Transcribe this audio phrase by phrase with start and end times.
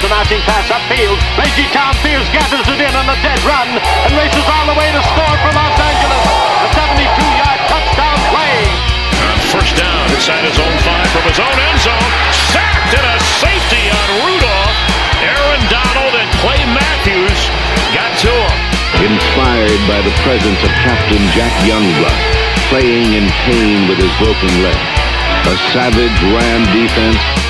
[0.00, 1.18] Throws an arching pass upfield.
[1.36, 4.88] Reggie Tom Pierce gathers it in on a dead run and races all the way
[4.92, 6.24] to score for Los Angeles.
[6.64, 8.56] A 72-yard touchdown play.
[9.52, 12.10] First down inside his own five from his own end zone.
[12.32, 14.78] Sacked and a safety on Rudolph.
[15.20, 17.40] Aaron Donald and Clay Matthews
[17.92, 18.56] got to him.
[19.04, 22.20] Inspired by the presence of Captain Jack Youngblood,
[22.72, 24.80] playing in pain with his broken leg.
[25.48, 27.49] A savage Ram defense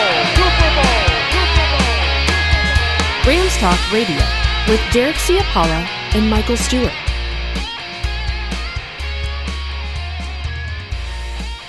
[3.61, 4.17] Talk Radio
[4.67, 6.89] with Derek Ciapala and Michael Stewart.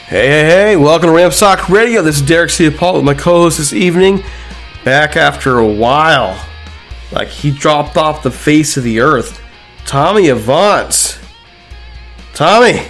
[0.08, 2.00] Hey, hey, hey, welcome to Rams Talk Radio.
[2.00, 4.24] This is Derek Ciapala with my co host this evening.
[4.86, 6.42] Back after a while.
[7.10, 9.42] Like he dropped off the face of the earth.
[9.84, 11.18] Tommy Avance.
[12.32, 12.86] Tommy,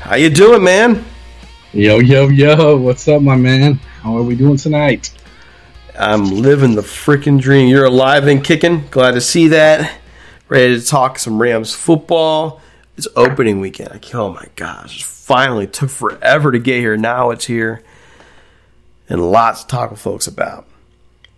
[0.00, 1.02] how you doing, man?
[1.72, 3.80] Yo, yo, yo, what's up, my man?
[4.02, 5.17] How are we doing tonight?
[5.98, 7.68] I'm living the freaking dream.
[7.68, 8.86] You're alive and kicking.
[8.90, 9.98] Glad to see that.
[10.48, 12.60] Ready to talk some Rams football.
[12.96, 13.90] It's opening weekend.
[13.90, 15.02] Like, oh my gosh.
[15.02, 16.96] Finally took forever to get here.
[16.96, 17.82] Now it's here.
[19.08, 20.66] And lots to talk with folks about.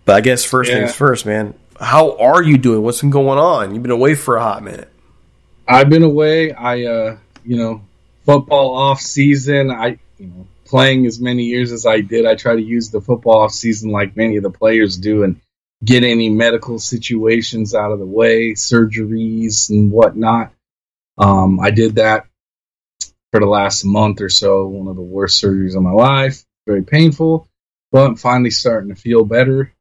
[0.05, 0.79] But I guess first Yeah.
[0.79, 1.53] things first, man.
[1.79, 2.83] How are you doing?
[2.83, 3.73] What's been going on?
[3.73, 4.89] You've been away for a hot minute.
[5.67, 6.51] I've been away.
[6.51, 7.81] I, uh, you know,
[8.25, 9.71] football off season.
[9.71, 13.01] I, you know, playing as many years as I did, I try to use the
[13.01, 15.41] football off season like many of the players do and
[15.85, 20.53] get any medical situations out of the way, surgeries and whatnot.
[21.17, 22.27] Um, I did that
[23.31, 24.67] for the last month or so.
[24.67, 26.43] One of the worst surgeries of my life.
[26.67, 27.47] Very painful,
[27.91, 29.73] but I'm finally starting to feel better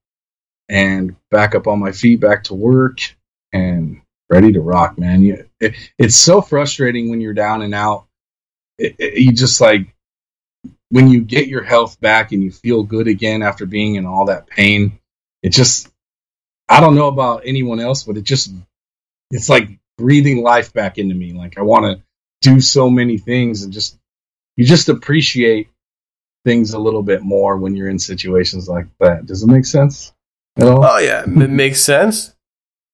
[0.68, 3.00] and back up on my feet, back to work,
[3.52, 5.22] and ready to rock, man.
[5.22, 8.06] You, it, it's so frustrating when you're down and out.
[8.78, 9.94] It, it- you just like
[10.90, 14.26] when you get your health back and you feel good again after being in all
[14.26, 14.98] that pain.
[15.42, 15.88] It just,
[16.68, 18.52] I don't know about anyone else, but it just,
[19.30, 21.32] it's like breathing life back into me.
[21.32, 22.02] Like I want to
[22.42, 23.98] do so many things and just,
[24.56, 25.68] you just appreciate
[26.44, 29.26] things a little bit more when you're in situations like that.
[29.26, 30.12] Does it make sense
[30.56, 30.84] at all?
[30.84, 31.22] Oh, yeah.
[31.22, 32.34] It makes sense.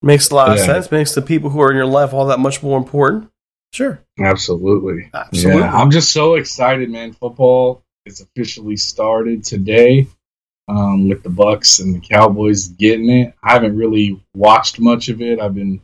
[0.02, 0.66] Makes a lot of Yeah.
[0.66, 0.90] sense.
[0.90, 3.30] Makes the people who are in your life all that much more important.
[3.72, 4.00] Sure.
[4.20, 5.10] Absolutely.
[5.12, 5.62] Absolutely.
[5.62, 7.12] Yeah, I'm just so excited, man.
[7.12, 10.06] Football is officially started today
[10.68, 13.34] um, with the Bucks and the Cowboys getting it.
[13.42, 15.40] I haven't really watched much of it.
[15.40, 15.80] I've been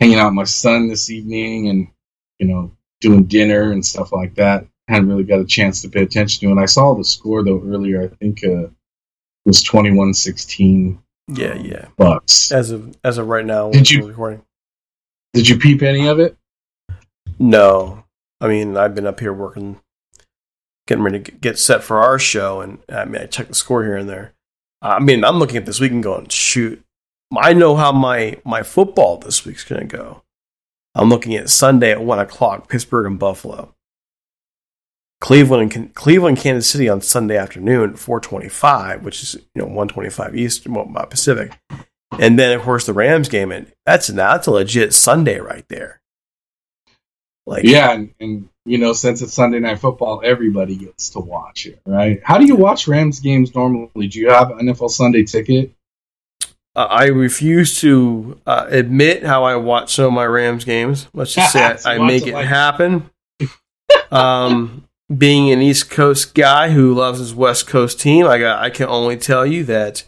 [0.00, 1.88] hanging out with my son this evening and
[2.38, 4.66] you know doing dinner and stuff like that.
[4.88, 6.50] I hadn't really got a chance to pay attention to it.
[6.52, 8.02] And I saw the score though earlier.
[8.02, 8.70] I think uh, it
[9.44, 11.86] was 21-16 Yeah, yeah.
[11.96, 12.50] Bucks.
[12.52, 14.42] As of as of right now, Did you- recording.
[15.34, 16.36] Did you peep any of it?
[17.38, 18.04] No,
[18.40, 19.78] I mean I've been up here working,
[20.88, 23.84] getting ready to get set for our show, and I mean I check the score
[23.84, 24.34] here and there.
[24.82, 26.82] I mean I'm looking at this week and going, shoot,
[27.36, 30.22] I know how my my football this week's going to go.
[30.94, 33.74] I'm looking at Sunday at one o'clock, Pittsburgh and Buffalo.
[35.20, 39.88] Cleveland and Cleveland, Kansas City on Sunday afternoon, four twenty-five, which is you know one
[39.88, 41.58] twenty-five Eastern, well, Pacific,
[42.18, 46.00] and then of course the Rams game, and that's that's a legit Sunday right there.
[47.46, 51.66] Like Yeah, and, and you know, since it's Sunday night football, everybody gets to watch
[51.66, 52.20] it, right?
[52.22, 54.08] How do you watch Rams games normally?
[54.08, 55.72] Do you have an NFL Sunday ticket?
[56.76, 61.08] Uh, I refuse to uh, admit how I watch some of my Rams games.
[61.12, 63.10] Let's just say I, I make it happen.
[64.10, 64.84] um,
[65.16, 68.88] being an East Coast guy who loves his West Coast team, I got, I can
[68.88, 70.04] only tell you that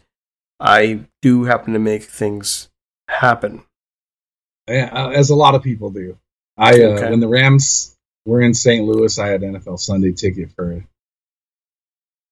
[0.61, 2.69] I do happen to make things
[3.09, 3.63] happen.
[4.69, 6.19] Yeah, uh, as a lot of people do.
[6.57, 7.11] I uh, Okay.
[7.11, 7.90] when the Rams
[8.25, 8.85] we're in St.
[8.85, 9.19] Louis.
[9.19, 10.85] I had NFL Sunday ticket for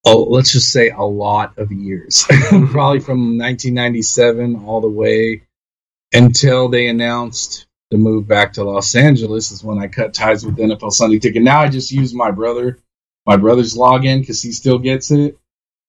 [0.04, 2.24] oh, let's just say a lot of years,
[2.70, 5.42] probably from 1997 all the way
[6.12, 9.50] until they announced the move back to Los Angeles.
[9.50, 11.42] Is when I cut ties with NFL Sunday ticket.
[11.42, 12.78] Now I just use my brother,
[13.26, 15.38] my brother's login because he still gets it,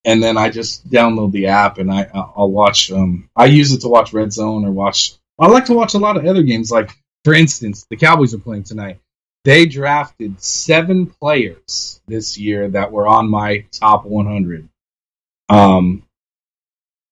[0.05, 2.91] and then I just download the app and I I'll watch.
[2.91, 5.13] Um, I use it to watch Red Zone or watch.
[5.39, 6.71] I like to watch a lot of other games.
[6.71, 6.91] Like
[7.23, 8.99] for instance, the Cowboys are playing tonight.
[9.45, 14.67] They drafted seven players this year that were on my top 100.
[15.47, 16.03] Um,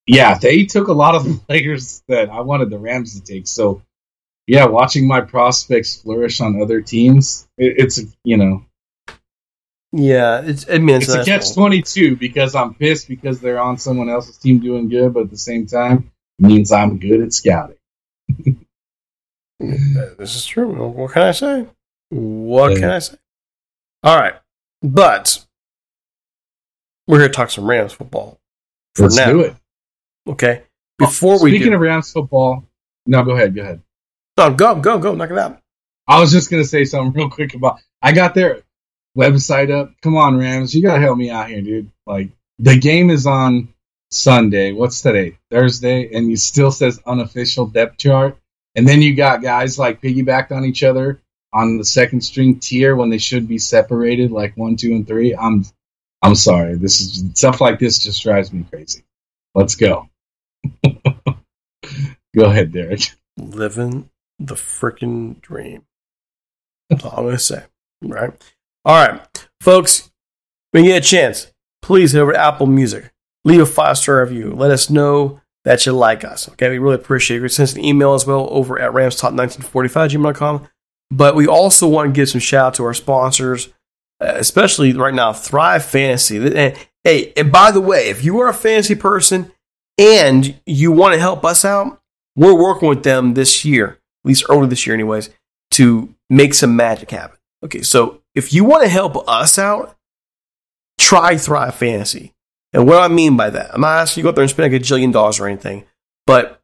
[0.06, 3.48] yeah, they took a lot of the players that I wanted the Rams to take.
[3.48, 3.82] So,
[4.46, 8.66] yeah, watching my prospects flourish on other teams, it, it's you know,
[9.92, 13.60] yeah, it's I mean it's, it's a catch twenty two because I'm pissed because they're
[13.60, 17.34] on someone else's team doing good, but at the same time means I'm good at
[17.34, 17.78] scouting.
[19.60, 20.88] this is true.
[20.88, 21.68] What can I say?
[22.09, 22.80] What yeah.
[22.80, 23.18] can I say?
[24.04, 24.36] All right,
[24.81, 25.45] but
[27.07, 28.39] we're here to talk some Rams football.
[28.95, 29.31] For Let's now.
[29.31, 29.56] do it.
[30.27, 30.63] Okay.
[30.63, 32.63] Oh, Before oh, we speaking of Rams football,
[33.06, 33.56] no, go ahead.
[33.56, 33.81] Go ahead.
[34.38, 35.15] No, go, go, go.
[35.15, 35.62] Knock it out.
[36.07, 37.80] I was just gonna say something real quick about.
[38.01, 38.62] I got their
[39.18, 39.94] website up.
[40.01, 41.92] Come on, Rams, you gotta help me out here, dude.
[42.06, 43.74] Like the game is on
[44.12, 44.71] Sunday.
[44.71, 45.38] What's today?
[45.51, 48.38] Thursday, and it still says unofficial depth chart.
[48.75, 51.21] And then you got guys like piggybacked on each other
[51.57, 55.36] on the second string tier when they should be separated, like one, two, and three.
[55.36, 55.65] I'm
[56.21, 56.75] I'm sorry.
[56.75, 59.04] This is stuff like this just drives me crazy.
[59.56, 60.07] Let's go.
[60.83, 63.01] go ahead, Derek.
[63.38, 64.09] Living
[64.39, 65.83] the freaking dream.
[66.89, 67.63] That's all I'm gonna say.
[68.04, 68.31] Right.
[68.86, 70.12] All right, folks.
[70.71, 71.51] When you get a chance,
[71.81, 73.12] please head over to Apple Music.
[73.45, 74.54] Leave a five star review.
[74.54, 76.48] Let us know that you like us.
[76.50, 77.50] Okay, we really appreciate it.
[77.50, 80.68] Send us an email as well over at ramstop1945gmail.com.
[81.09, 83.69] But we also want to give some shout out to our sponsors,
[84.19, 86.38] uh, especially right now, Thrive Fantasy.
[86.38, 89.51] And, hey, and by the way, if you are a fantasy person
[89.98, 92.01] and you want to help us out,
[92.36, 95.30] we're working with them this year, at least early this year, anyways,
[95.71, 97.38] to make some magic happen.
[97.63, 99.95] Okay, so if you want to help us out,
[101.00, 102.33] try Thrive Fantasy.
[102.74, 104.44] And what do I mean by that, I'm not asking you to go out there
[104.44, 105.86] and spend like a jillion dollars or anything,
[106.27, 106.62] but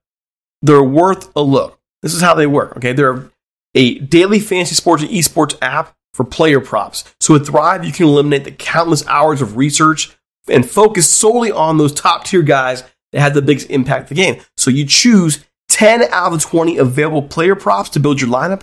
[0.62, 1.80] they're worth a look.
[2.02, 2.78] This is how they work.
[2.78, 3.32] Okay, they're
[3.76, 7.04] a daily fantasy sports and esports app for player props.
[7.20, 10.16] So with Thrive, you can eliminate the countless hours of research
[10.48, 14.42] and focus solely on those top tier guys that had the biggest impact the game.
[14.58, 18.62] So you choose 10 out of the 20 available player props to build your lineup,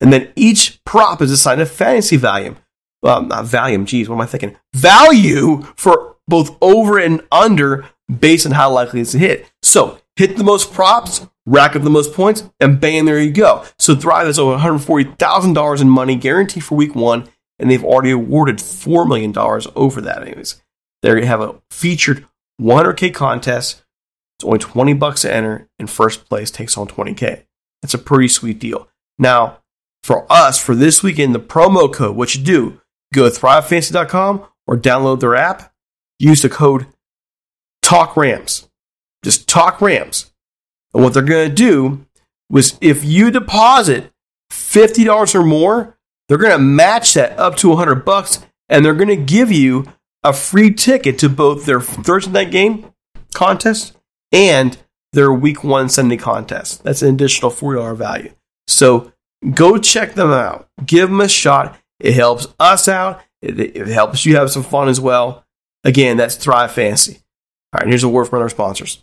[0.00, 2.56] and then each prop is assigned a fantasy value.
[3.02, 4.56] Well, not volume, geez, what am I thinking?
[4.74, 7.86] Value for both over and under
[8.18, 9.50] based on how likely it's to hit.
[9.62, 13.64] So hit the most props, rack up the most points, and bang, there you go.
[13.78, 17.26] So Thrive has over $140,000 in money guaranteed for week one,
[17.58, 19.34] and they've already awarded $4 million
[19.74, 20.22] over that.
[20.22, 20.62] Anyways,
[21.00, 22.26] there you have a featured
[22.60, 23.82] 100K contest.
[24.36, 27.44] It's only 20 bucks to enter, and first place takes on 20K.
[27.80, 28.88] That's a pretty sweet deal.
[29.18, 29.62] Now,
[30.02, 32.78] for us, for this weekend, the promo code, what you do,
[33.14, 35.72] go to thrivefantasy.com or download their app,
[36.18, 36.86] use the code
[37.82, 38.69] TALKRAMS.
[39.22, 40.32] Just talk Rams.
[40.94, 42.06] And what they're going to do
[42.48, 44.10] was if you deposit
[44.50, 49.08] $50 or more, they're going to match that up to 100 bucks and they're going
[49.08, 49.86] to give you
[50.22, 52.92] a free ticket to both their Thursday night game
[53.34, 53.96] contest
[54.32, 54.78] and
[55.12, 56.82] their week one Sunday contest.
[56.84, 58.32] That's an additional $40 value.
[58.68, 59.12] So
[59.54, 60.68] go check them out.
[60.84, 61.76] Give them a shot.
[61.98, 63.20] It helps us out.
[63.42, 65.44] It, it helps you have some fun as well.
[65.84, 67.20] Again, that's Thrive Fantasy.
[67.72, 69.02] All right, here's a word from our sponsors.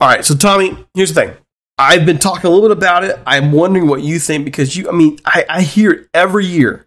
[0.00, 1.36] All right, so Tommy, here's the thing.
[1.76, 3.18] I've been talking a little bit about it.
[3.26, 6.86] I'm wondering what you think because you, I mean, I, I hear it every year.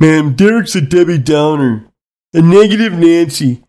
[0.00, 1.86] Man, Derek's a Debbie Downer,
[2.34, 3.62] a negative Nancy.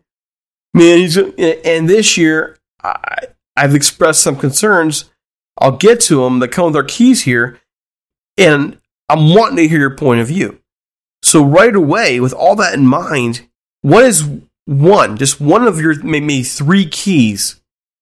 [0.74, 5.04] Man, he's a, and this year I, I've expressed some concerns.
[5.58, 7.60] I'll get to them that come with our keys here,
[8.36, 10.60] and I'm wanting to hear your point of view.
[11.22, 13.48] So right away, with all that in mind,
[13.82, 14.28] what is
[14.66, 17.57] one, just one of your maybe three keys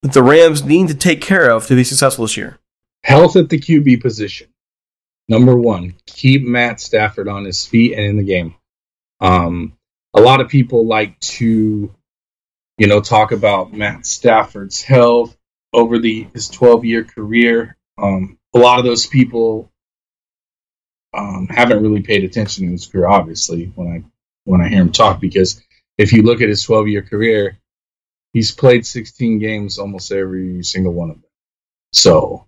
[0.07, 2.59] that the Rams need to take care of to be successful this year?
[3.03, 4.47] Health at the QB position.
[5.29, 8.55] Number one, keep Matt Stafford on his feet and in the game.
[9.19, 9.73] Um,
[10.13, 11.93] a lot of people like to,
[12.77, 15.37] you know, talk about Matt Stafford's health
[15.73, 17.75] over the his 12 year career.
[18.01, 19.71] Um, a lot of those people
[21.13, 24.03] um, haven't really paid attention to his career, obviously, when I
[24.45, 25.61] when I hear him talk, because
[25.97, 27.59] if you look at his 12 year career,
[28.33, 31.29] he's played 16 games almost every single one of them.
[31.93, 32.47] So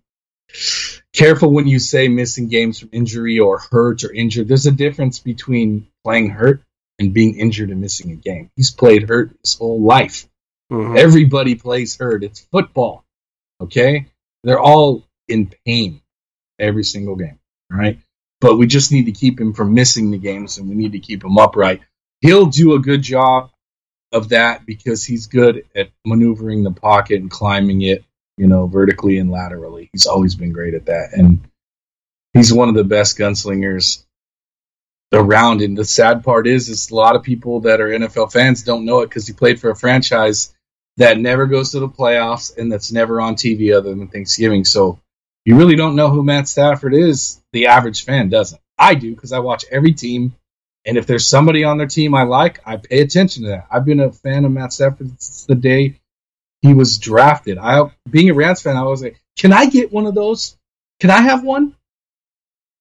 [1.14, 4.48] careful when you say missing games from injury or hurt or injured.
[4.48, 6.64] There's a difference between playing hurt
[6.98, 8.52] and being injured and missing a game.
[8.56, 10.28] He's played hurt his whole life.
[10.72, 10.98] Mm-hmm.
[10.98, 12.24] Everybody plays hurt.
[12.24, 13.06] It's football.
[13.62, 14.08] Okay?
[14.44, 16.02] They're all in pain
[16.60, 17.40] every single game.
[17.70, 18.00] Right?
[18.42, 21.00] But we just need to keep him from missing the games and we need to
[21.00, 21.82] keep him upright.
[22.22, 23.52] He'll do a good job
[24.12, 28.04] of that because he's good at maneuvering the pocket and climbing it,
[28.38, 29.90] you know, vertically and laterally.
[29.94, 31.14] He's always been great at that.
[31.14, 31.42] And
[32.34, 34.04] he's one of the best gunslingers
[35.14, 35.62] around.
[35.62, 38.86] And the sad part is, is a lot of people that are NFL fans don't
[38.86, 40.54] know it because he played for a franchise
[40.98, 44.66] that never goes to the playoffs and that's never on TV other than Thanksgiving.
[44.66, 45.00] So
[45.46, 47.42] you really don't know who Matt Stafford is.
[47.54, 48.62] The average fan doesn't.
[48.78, 50.36] I do because I watch every team.
[50.90, 53.68] And if there's somebody on their team I like, I pay attention to that.
[53.70, 56.00] I've been a fan of Matt Stafford since the day
[56.64, 57.60] he was drafted.
[57.60, 60.58] I, being a Rams fan, I was like, can I get one of those?
[61.00, 61.76] Can I have one?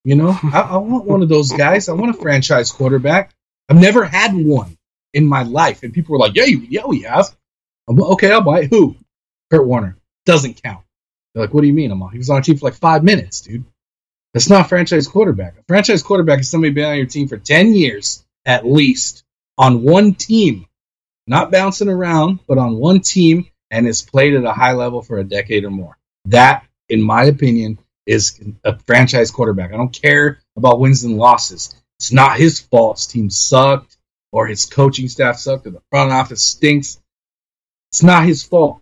[0.03, 1.87] You know, I, I want one of those guys.
[1.87, 3.29] I want a franchise quarterback.
[3.69, 4.75] I've never had one
[5.13, 7.29] in my life, and people were like, "Yeah, you, yeah, we have."
[7.87, 8.71] I'm like, okay, I'll buy it.
[8.71, 8.95] Who?
[9.51, 10.83] Kurt Warner doesn't count.
[11.33, 12.79] They're like, "What do you mean?" I'm like, he was on our team for like
[12.79, 13.65] five minutes, dude.
[14.33, 15.57] That's not franchise quarterback.
[15.57, 19.23] A franchise quarterback is somebody been on your team for ten years at least
[19.57, 20.65] on one team,
[21.27, 25.19] not bouncing around, but on one team, and has played at a high level for
[25.19, 25.97] a decade or more.
[26.25, 29.71] That, in my opinion, is a franchise quarterback.
[29.71, 31.75] I don't care about wins and losses.
[31.99, 32.97] It's not his fault.
[32.97, 33.97] His team sucked
[34.31, 36.99] or his coaching staff sucked or the front office stinks.
[37.91, 38.81] It's not his fault.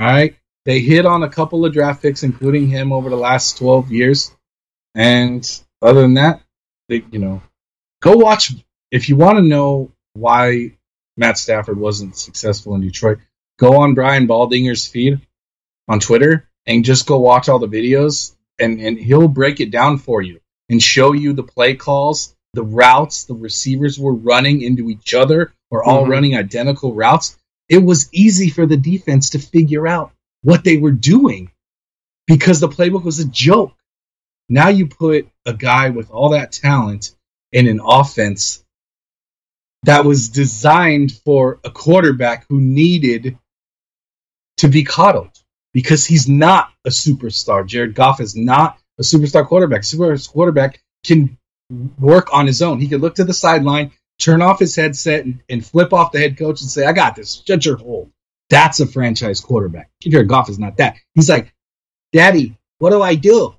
[0.00, 0.36] All right.
[0.64, 4.32] They hit on a couple of draft picks, including him, over the last 12 years.
[4.94, 5.44] And
[5.82, 6.42] other than that,
[6.88, 7.42] they, you know,
[8.00, 8.52] go watch.
[8.90, 10.72] If you want to know why
[11.16, 13.18] Matt Stafford wasn't successful in Detroit,
[13.58, 15.20] go on Brian Baldinger's feed
[15.86, 19.98] on Twitter and just go watch all the videos and, and he'll break it down
[19.98, 24.90] for you and show you the play calls, the routes the receivers were running into
[24.90, 26.10] each other or all mm-hmm.
[26.10, 27.36] running identical routes.
[27.68, 31.50] It was easy for the defense to figure out what they were doing
[32.26, 33.74] because the playbook was a joke.
[34.48, 37.14] Now you put a guy with all that talent
[37.52, 38.64] in an offense
[39.84, 43.38] that was designed for a quarterback who needed
[44.58, 45.30] to be coddled
[45.72, 47.66] because he's not a superstar.
[47.66, 49.84] Jared Goff is not a superstar quarterback.
[49.84, 51.38] Super quarterback can
[51.98, 52.80] work on his own.
[52.80, 56.18] He can look to the sideline, turn off his headset, and, and flip off the
[56.18, 57.42] head coach and say, "I got this.
[57.46, 58.10] Shut your hole."
[58.50, 59.90] That's a franchise quarterback.
[60.00, 60.96] Jared Goff is not that.
[61.14, 61.52] He's like,
[62.12, 63.54] "Daddy, what do I do?"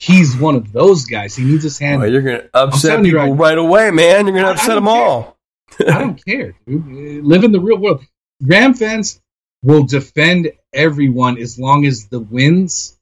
[0.00, 1.36] He's one of those guys.
[1.36, 2.02] He needs his hand.
[2.10, 4.26] You're gonna upset people right, right, away, man.
[4.26, 4.94] You're gonna upset them care.
[4.94, 5.36] all.
[5.80, 7.24] I don't care, dude.
[7.24, 8.02] Live in the real world.
[8.40, 9.20] Ram fans
[9.62, 12.98] will defend everyone as long as the wins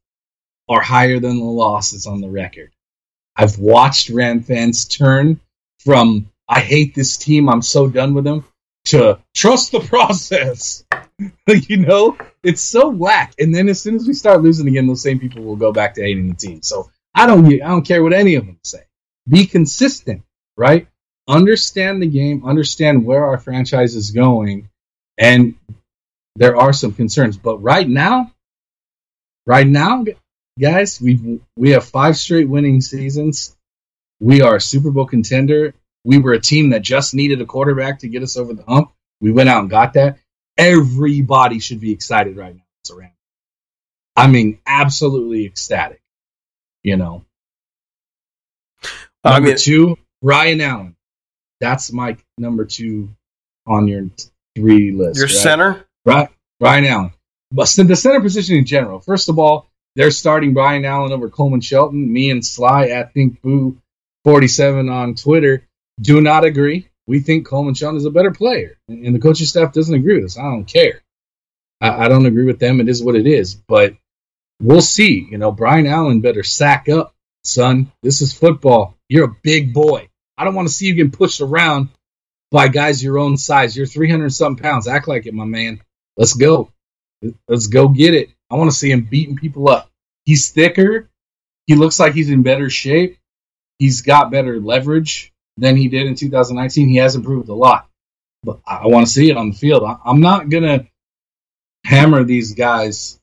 [0.68, 2.72] are higher than the losses on the record.
[3.36, 5.40] I've watched Ram fans turn
[5.84, 8.44] from I hate this team, I'm so done with them,
[8.88, 10.84] to trust the process.
[11.46, 13.34] you know, it's so whack.
[13.38, 15.94] And then as soon as we start losing again, those same people will go back
[15.94, 16.62] to hating the team.
[16.62, 18.82] So I don't I don't care what any of them say.
[19.28, 20.22] Be consistent,
[20.56, 20.86] right?
[21.26, 24.70] Understand the game, understand where our franchise is going,
[25.18, 25.56] and
[26.36, 27.36] there are some concerns.
[27.36, 28.32] But right now,
[29.44, 30.04] right now,
[30.58, 33.56] guys, we we have five straight winning seasons.
[34.20, 35.74] We are a Super Bowl contender.
[36.08, 38.92] We were a team that just needed a quarterback to get us over the hump.
[39.20, 40.16] We went out and got that.
[40.56, 42.62] Everybody should be excited right now.
[42.80, 43.12] It's around.
[44.16, 46.00] I mean, absolutely ecstatic.
[46.82, 47.26] You know.
[49.22, 50.96] Number I mean, two, Ryan Allen.
[51.60, 53.10] That's my number two
[53.66, 54.08] on your
[54.56, 55.18] three list.
[55.18, 55.36] Your right?
[55.36, 55.84] center?
[56.06, 57.12] Right, Brian Allen.
[57.52, 59.00] But the center position in general.
[59.00, 62.10] First of all, they're starting Brian Allen over Coleman Shelton.
[62.10, 63.76] Me and Sly at Think Boo
[64.24, 65.67] 47 on Twitter
[66.00, 66.88] do not agree.
[67.06, 70.26] We think Coleman Shelton is a better player, and the coaching staff doesn't agree with
[70.26, 70.38] us.
[70.38, 71.02] I don't care.
[71.80, 72.80] I, I don't agree with them.
[72.80, 73.54] It is what it is.
[73.54, 73.94] But
[74.60, 75.26] we'll see.
[75.30, 77.14] You know, Brian Allen better sack up,
[77.44, 77.90] son.
[78.02, 78.96] This is football.
[79.08, 80.08] You're a big boy.
[80.36, 81.88] I don't want to see you getting pushed around
[82.50, 83.76] by guys your own size.
[83.76, 84.86] You're 300 something pounds.
[84.86, 85.80] Act like it, my man.
[86.16, 86.72] Let's go.
[87.48, 88.30] Let's go get it.
[88.50, 89.90] I want to see him beating people up.
[90.24, 91.08] he's thicker.
[91.66, 93.18] He looks like he's in better shape.
[93.78, 96.88] He's got better leverage than he did in 2019.
[96.88, 97.88] He has improved a lot,
[98.42, 99.82] but I, want to see it on the field.
[99.84, 100.86] I, I'm not gonna
[101.84, 103.18] hammer these guys.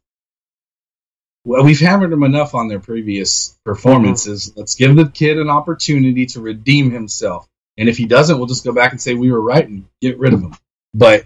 [1.45, 4.49] Well, we've hammered them enough on their previous performances.
[4.49, 4.59] Mm-hmm.
[4.59, 7.47] Let's give the kid an opportunity to redeem himself.
[7.77, 10.17] And if he doesn't, we'll just go back and say we were right and get
[10.17, 10.55] rid of him.
[10.93, 11.25] But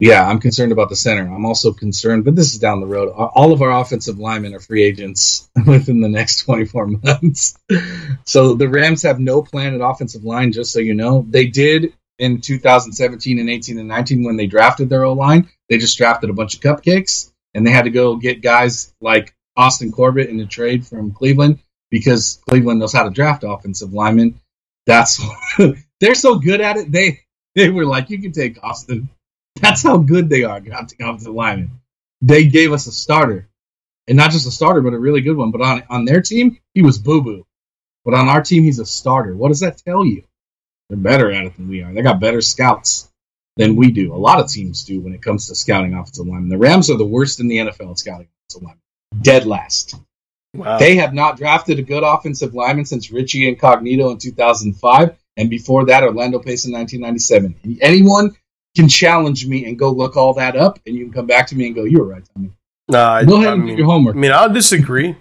[0.00, 1.22] yeah, I'm concerned about the center.
[1.22, 3.10] I'm also concerned, but this is down the road.
[3.10, 7.56] All of our offensive linemen are free agents within the next 24 months.
[8.24, 11.26] so the Rams have no plan at offensive line, just so you know.
[11.28, 15.48] They did in 2017 and 18 and 19 when they drafted their O line.
[15.68, 19.34] They just drafted a bunch of cupcakes and they had to go get guys like
[19.56, 21.58] Austin Corbett in a trade from Cleveland
[21.90, 24.40] because Cleveland knows how to draft offensive linemen.
[24.86, 25.22] That's
[26.00, 26.90] they're so good at it.
[26.90, 27.20] They
[27.54, 29.10] they were like, you can take Austin
[29.60, 31.70] that's how good they are offensive linemen.
[32.22, 33.48] They gave us a starter,
[34.06, 35.50] and not just a starter, but a really good one.
[35.50, 37.46] But on on their team, he was boo boo.
[38.04, 39.36] But on our team, he's a starter.
[39.36, 40.24] What does that tell you?
[40.88, 41.92] They're better at it than we are.
[41.92, 43.10] They got better scouts
[43.56, 44.14] than we do.
[44.14, 46.48] A lot of teams do when it comes to scouting offensive linemen.
[46.48, 48.82] The Rams are the worst in the NFL at scouting offensive linemen.
[49.22, 49.94] Dead last.
[50.54, 50.78] Wow.
[50.78, 55.86] They have not drafted a good offensive lineman since Richie Incognito in 2005, and before
[55.86, 57.78] that, Orlando Pace in 1997.
[57.80, 58.36] Anyone
[58.76, 61.56] can challenge me and go look all that up, and you can come back to
[61.56, 62.50] me and go, "You were right, Tommy."
[62.88, 64.16] No, I, go ahead I and mean, do your homework.
[64.16, 65.16] I mean, I'll disagree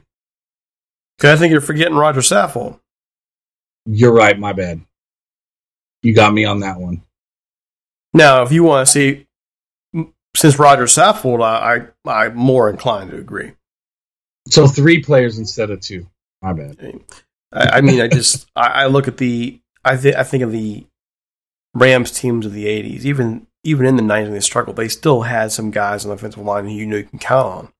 [1.18, 2.79] because I think you're forgetting Roger Saffold.
[3.86, 4.38] You're right.
[4.38, 4.82] My bad.
[6.01, 7.03] You got me on that one.
[8.13, 9.27] Now, if you want to see,
[10.36, 13.53] since Roger Saffold, I, I I'm more inclined to agree.
[14.48, 16.08] So three players instead of two.
[16.41, 16.77] My bad.
[17.51, 20.51] I, I mean, I just I, I look at the I think I think of
[20.51, 20.86] the
[21.74, 25.22] Rams teams of the '80s, even even in the '90s when they struggled, they still
[25.22, 27.74] had some guys on the offensive line who you know you can count on.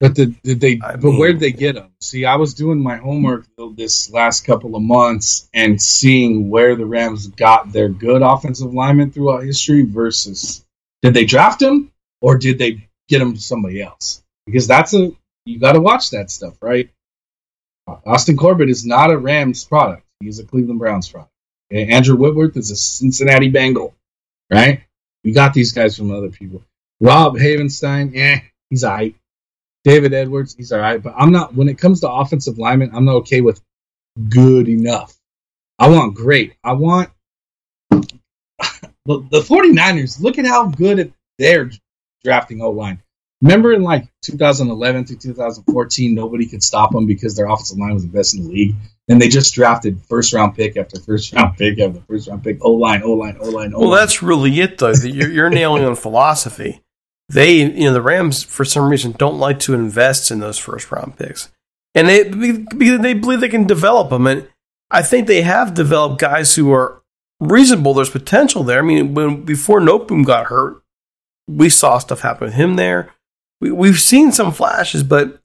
[0.00, 0.80] But did, did they?
[0.82, 1.92] I but where did they get them?
[2.00, 6.84] See, I was doing my homework this last couple of months and seeing where the
[6.84, 10.64] Rams got their good offensive linemen throughout history versus
[11.02, 14.22] did they draft them or did they get them to somebody else?
[14.46, 15.12] Because that's a
[15.46, 16.90] you got to watch that stuff, right?
[18.04, 21.30] Austin Corbett is not a Rams product; he's a Cleveland Browns product.
[21.70, 23.94] Andrew Whitworth is a Cincinnati Bengal,
[24.50, 24.82] right?
[25.24, 26.62] We got these guys from other people.
[27.00, 29.14] Rob Havenstein, yeah, he's all right.
[29.84, 31.02] David Edwards, he's all right.
[31.02, 33.60] But I'm not, when it comes to offensive linemen, I'm not okay with
[34.28, 35.16] good enough.
[35.78, 36.54] I want great.
[36.62, 37.10] I want
[37.90, 38.06] the,
[39.06, 41.70] the 49ers, look at how good they're
[42.22, 43.02] drafting O line.
[43.44, 48.02] Remember in like 2011 to 2014, nobody could stop them because their offensive line was
[48.02, 48.74] the best in the league.
[49.10, 52.56] And they just drafted first round pick after first round pick after first round pick.
[52.62, 53.72] O line, O line, O line.
[53.72, 54.92] Well, that's really it, though.
[54.92, 56.80] You're, you're nailing on philosophy.
[57.28, 60.90] They, you know, the Rams for some reason don't like to invest in those first
[60.90, 61.50] round picks,
[61.94, 64.26] and they because they believe they can develop them.
[64.26, 64.48] And
[64.90, 67.02] I think they have developed guys who are
[67.40, 67.92] reasonable.
[67.92, 68.78] There's potential there.
[68.78, 70.82] I mean, when before Noteboom got hurt,
[71.46, 73.10] we saw stuff happen with him there.
[73.60, 75.40] We, we've seen some flashes, but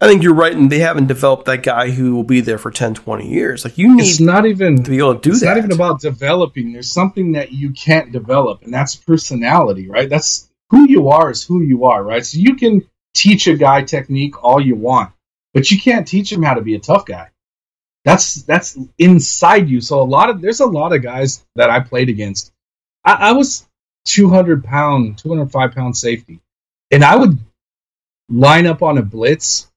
[0.00, 2.72] I think you're right, and they haven't developed that guy who will be there for
[2.72, 3.64] 10, 20 years.
[3.64, 5.46] Like you need it's not even to be able to do it's that.
[5.46, 6.72] not even about developing.
[6.72, 10.10] There's something that you can't develop, and that's personality, right?
[10.10, 12.26] That's who you are is who you are, right?
[12.26, 12.82] So you can
[13.14, 15.12] teach a guy technique all you want,
[15.54, 17.30] but you can't teach him how to be a tough guy.
[18.04, 19.80] That's that's inside you.
[19.80, 22.52] So a lot of there's a lot of guys that I played against.
[23.04, 23.68] I, I was
[24.06, 26.40] 200 pound, 205 pound safety,
[26.92, 27.38] and I would
[28.28, 29.68] line up on a blitz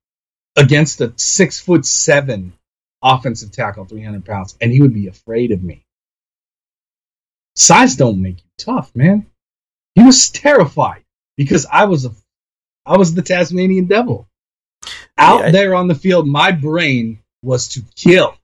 [0.55, 2.53] against a six foot seven
[3.01, 5.83] offensive tackle, 300 pounds, and he would be afraid of me.
[7.55, 9.27] Size don't make you tough, man.
[9.95, 11.03] He was terrified
[11.37, 12.11] because I was a,
[12.85, 14.27] I was the Tasmanian devil.
[15.17, 18.35] Out yeah, I, there on the field, my brain was to kill,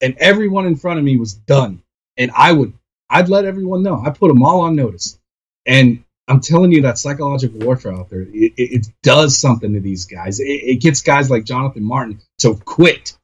[0.00, 1.82] and everyone in front of me was done.
[2.16, 2.72] And I would,
[3.08, 4.02] I'd let everyone know.
[4.04, 5.18] I put them all on notice.
[5.64, 9.80] And I'm telling you that psychological warfare out there, it, it, it does something to
[9.80, 10.40] these guys.
[10.40, 13.16] It, it, gets guys like Jonathan Martin to quit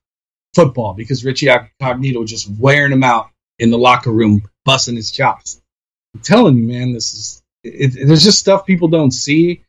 [0.54, 5.60] football because Richie Incognito just wearing him out in the locker room, busting his chops.
[6.14, 9.62] I'm telling you, man, this is there's just stuff people don't see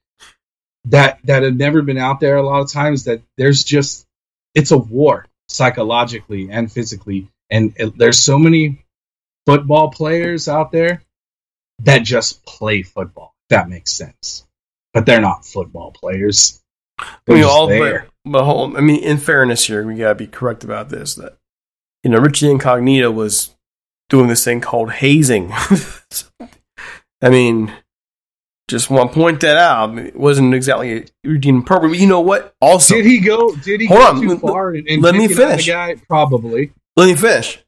[0.86, 3.06] that that have never been out there a lot of times.
[3.06, 4.06] That there's just
[4.54, 8.84] it's a war psychologically and physically, and there's so many
[9.46, 11.02] football players out there
[11.80, 13.36] that just play football.
[13.50, 14.46] that makes sense.
[14.94, 16.62] But they're not football players.
[17.26, 20.64] They're we all, but, but hold, I mean, in fairness here, we gotta be correct
[20.64, 21.16] about this.
[21.16, 21.38] That
[22.04, 23.56] you know, Richie Incognito was
[24.10, 25.52] doing this thing called hazing.
[27.22, 27.74] I mean,
[28.70, 29.98] Just want to point that out.
[29.98, 31.92] It wasn't exactly routine appropriate.
[31.92, 32.54] But you know what?
[32.62, 33.56] Also, did he go?
[33.56, 34.70] Did he hold go on, too let- far?
[34.74, 35.68] And, and let me picking on the finish.
[35.68, 35.96] Guy?
[36.08, 36.72] Probably.
[36.96, 37.60] Let me finish.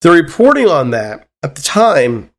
[0.00, 2.30] The reporting on that at the time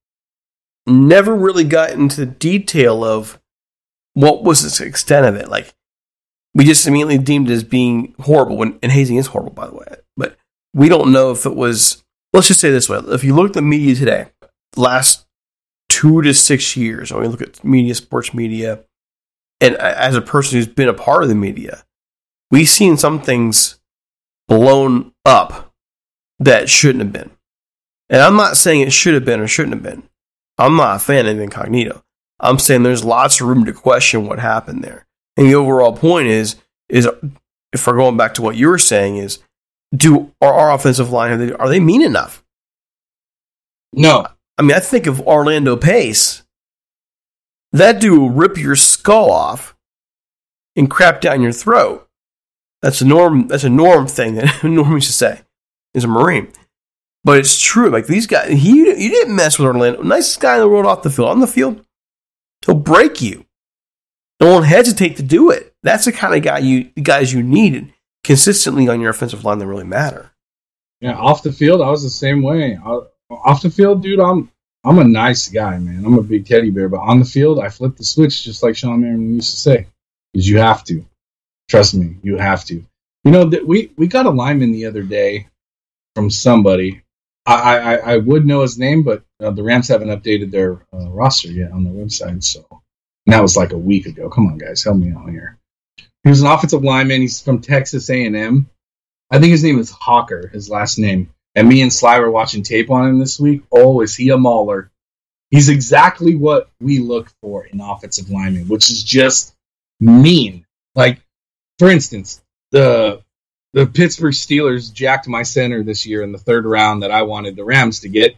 [0.85, 3.39] never really got into the detail of
[4.13, 5.49] what was the extent of it.
[5.49, 5.73] Like,
[6.53, 9.75] we just immediately deemed it as being horrible, when, and hazing is horrible, by the
[9.75, 9.85] way.
[10.15, 10.37] But
[10.73, 13.53] we don't know if it was, let's just say this way if you look at
[13.53, 14.27] the media today,
[14.75, 15.25] last
[15.89, 18.83] two to six years, or we look at media, sports media,
[19.61, 21.85] and as a person who's been a part of the media,
[22.51, 23.79] we've seen some things
[24.47, 25.73] blown up
[26.39, 27.31] that shouldn't have been.
[28.09, 30.03] And I'm not saying it should have been or shouldn't have been.
[30.57, 32.03] I'm not a fan of incognito.
[32.39, 35.05] I'm saying there's lots of room to question what happened there.
[35.37, 36.57] And the overall point is,
[36.89, 37.07] is
[37.71, 39.39] if we're going back to what you were saying, is
[39.95, 42.43] do are our offensive line are they, are they mean enough?
[43.93, 44.27] No.
[44.57, 46.43] I mean, I think of Orlando Pace.
[47.71, 49.75] That dude will rip your skull off
[50.75, 52.07] and crap down your throat.
[52.81, 53.47] That's a norm.
[53.47, 55.41] That's a norm thing that Norm used to say.
[55.93, 56.51] Is a Marine,
[57.23, 57.89] but it's true.
[57.89, 60.01] Like these guys, he you didn't mess with Orlando.
[60.01, 61.29] Nicest guy in the world off the field.
[61.29, 61.83] On the field,
[62.65, 63.45] he'll break you.
[64.39, 65.73] Don't hesitate to do it.
[65.83, 69.67] That's the kind of guy you guys you need consistently on your offensive line that
[69.67, 70.31] really matter.
[71.01, 72.77] Yeah, off the field, I was the same way.
[72.77, 74.49] I, off the field, dude, I'm
[74.83, 76.05] I'm a nice guy, man.
[76.05, 78.75] I'm a big teddy bear, but on the field, I flip the switch just like
[78.75, 79.88] Shawne Merriman used to say,
[80.33, 81.05] because you have to.
[81.69, 82.83] Trust me, you have to.
[83.23, 85.47] You know that we we got a lineman the other day
[86.15, 87.02] from somebody.
[87.45, 91.10] I I, I would know his name, but uh, the Rams haven't updated their uh,
[91.10, 92.65] roster yet on their website, so
[93.25, 94.29] and that was like a week ago.
[94.29, 95.58] Come on, guys, help me out here.
[96.23, 97.21] He was an offensive lineman.
[97.21, 98.69] He's from Texas A&M.
[99.29, 101.34] I think his name is Hawker, his last name.
[101.56, 103.63] And me and Sly were watching tape on him this week.
[103.71, 104.91] Oh, is he a mauler?
[105.51, 109.53] He's exactly what we look for in offensive linemen, which is just
[109.99, 110.65] mean.
[110.95, 111.21] Like,
[111.77, 113.22] for instance, the
[113.73, 117.55] the Pittsburgh Steelers jacked my center this year in the third round that I wanted
[117.55, 118.36] the Rams to get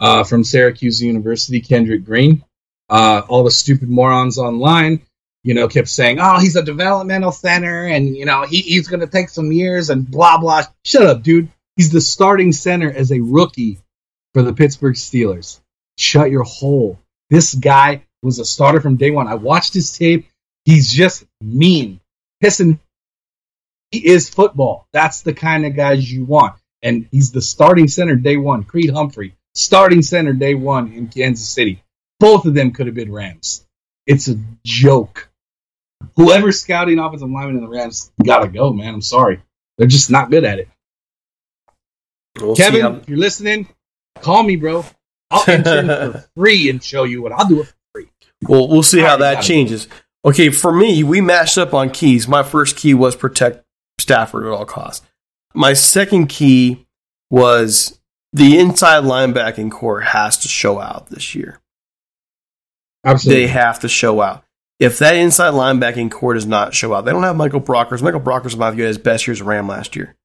[0.00, 2.44] uh, from Syracuse University, Kendrick Green.
[2.90, 5.00] Uh, all the stupid morons online
[5.44, 9.00] you know, kept saying, "Oh, he's a developmental center, and you know, he, he's going
[9.00, 11.50] to take some years and blah blah." Shut up, dude.
[11.76, 13.78] He's the starting center as a rookie
[14.32, 15.60] for the Pittsburgh Steelers.
[15.98, 16.98] Shut your hole.
[17.30, 19.28] This guy was a starter from day one.
[19.28, 20.26] I watched his tape.
[20.64, 22.00] He's just mean,
[22.42, 22.80] pissing.
[23.90, 24.88] He is football.
[24.92, 28.64] That's the kind of guys you want, and he's the starting center day one.
[28.64, 31.82] Creed Humphrey, starting center day one in Kansas City.
[32.20, 33.66] Both of them could have been Rams.
[34.06, 35.28] It's a joke
[36.16, 38.94] whoever's scouting offensive linemen in the Rams gotta go, man.
[38.94, 39.40] I'm sorry.
[39.78, 40.68] They're just not good at it.
[42.40, 43.68] We'll Kevin, how- if you're listening,
[44.20, 44.84] call me, bro.
[45.30, 48.08] I'll intern for free and show you what I'll do it for free.
[48.42, 49.88] Well, we'll see how that changes.
[50.24, 52.26] Okay, for me, we matched up on keys.
[52.26, 53.63] My first key was protect
[53.98, 55.06] Stafford at all costs.
[55.54, 56.86] My second key
[57.30, 58.00] was
[58.32, 61.60] the inside linebacking core has to show out this year.
[63.04, 63.42] Absolutely.
[63.42, 64.44] They have to show out.
[64.80, 68.02] If that inside linebacking core does not show out, they don't have Michael Brockers.
[68.02, 70.16] Michael Brockers might have had his best year as a Ram last year.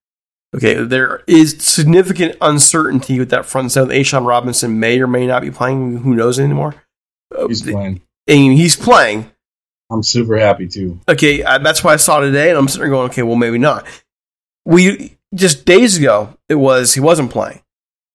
[0.55, 3.95] Okay, there is significant uncertainty with that front seven.
[3.95, 5.97] A'Shawn Robinson may or may not be playing.
[5.97, 6.73] Who knows anymore?
[7.47, 8.01] He's playing.
[8.27, 9.29] And he's playing.
[9.91, 10.99] I'm super happy too.
[11.10, 13.58] Okay, I, that's why I saw today, and I'm sitting there going, okay, well, maybe
[13.58, 13.86] not.
[14.65, 17.62] We just days ago, it was he wasn't playing,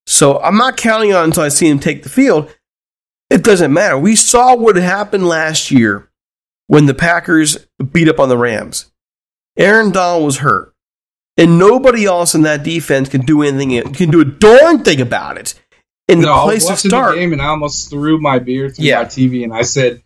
[0.06, 2.52] so I'm not counting on until I see him take the field.
[3.30, 3.98] It doesn't matter.
[3.98, 6.08] We saw what happened last year
[6.68, 8.92] when the Packers beat up on the Rams.
[9.56, 10.72] Aaron Donald was hurt,
[11.36, 13.92] and nobody else in that defense can do anything.
[13.94, 15.54] Can do a darn thing about it.
[16.06, 17.14] In the No, was place watching start.
[17.14, 18.98] the game and I almost threw my beer through Yeah.
[18.98, 20.02] my TV and I said,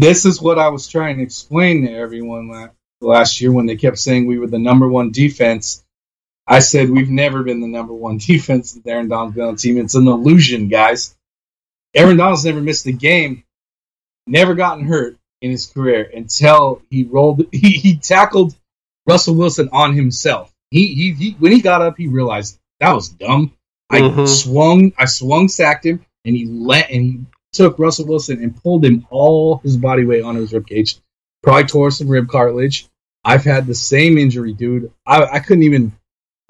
[0.00, 2.68] "This is what I was trying to explain to everyone la-
[3.00, 5.82] last year when they kept saying we were the number one defense."
[6.46, 9.60] I said we've never been the number one defense that Aaron Donald's been on the
[9.60, 9.78] team.
[9.78, 11.16] It's an illusion, guys.
[11.94, 13.44] Aaron Donald's never missed a game,
[14.26, 17.46] never gotten hurt in his career until he rolled.
[17.52, 18.54] He, he tackled
[19.06, 20.52] Russell Wilson on himself.
[20.70, 23.52] He, he he when he got up, he realized that was dumb.
[23.90, 24.26] I Mhm.
[24.28, 27.20] swung, I swung, sacked him, and he let and he
[27.54, 30.96] took Russell Wilson and pulled him all his body weight on his rib cage.
[31.42, 32.88] Probably tore some rib cartilage.
[33.24, 34.92] I've had the same injury, dude.
[35.06, 35.92] I, I couldn't even,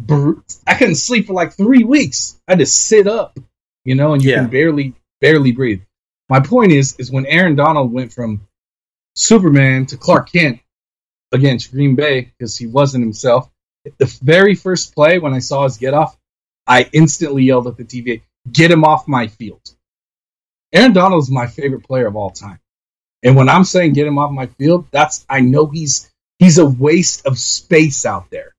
[0.01, 2.41] br- I couldn't sleep for like three weeks.
[2.49, 3.39] I had to sit up,
[3.85, 4.41] you know, and you Yeah.
[4.41, 5.83] can barely, barely breathe.
[6.29, 8.41] My point is, is when Aaron Donald went from
[9.15, 10.61] Superman to Clark Kent
[11.33, 13.51] against Green Bay because he wasn't himself.
[13.99, 16.17] The very first play when I saw his get off,
[16.67, 19.61] I instantly yelled at the TV, "Get him off my field!"
[20.75, 22.59] Aaron Donald is my favorite player of all time.
[23.23, 26.67] And when I'm saying get him off my field, that's I know he's he's a
[26.67, 28.55] waste of space out there.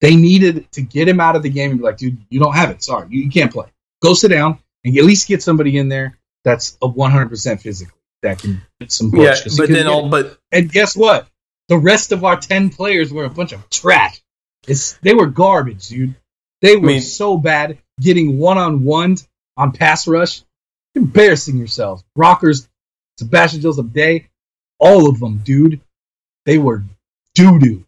[0.00, 2.54] They needed to get him out of the game and be like, dude, you don't
[2.54, 2.82] have it.
[2.82, 3.66] Sorry, you, you can't play.
[4.02, 8.38] Go sit down and at least get somebody in there that's a 100% physically that
[8.38, 9.46] can get some push.
[9.46, 11.26] Yeah, but then all but and guess what?
[11.68, 14.20] The rest of our 10 players were a bunch of trash.
[14.68, 16.14] It's they were garbage, dude.
[16.60, 20.42] They were I mean, so bad getting one on ones on pass rush.
[20.94, 22.04] Embarrassing yourselves.
[22.16, 22.68] Rockers,
[23.18, 24.28] Sebastian Joseph Day,
[24.78, 25.80] all of them, dude.
[26.46, 26.84] They were
[27.34, 27.84] doo doo.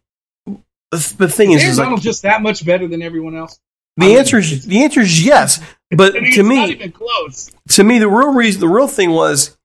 [0.91, 3.59] The, thing is, is like, just that much better than everyone else.
[3.97, 5.59] The I answer is the answer is yes,
[5.91, 6.93] but to me,
[7.69, 9.57] to me, the real reason, the real thing was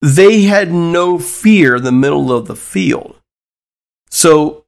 [0.00, 3.18] they had no fear in the middle of the field.
[4.10, 4.64] So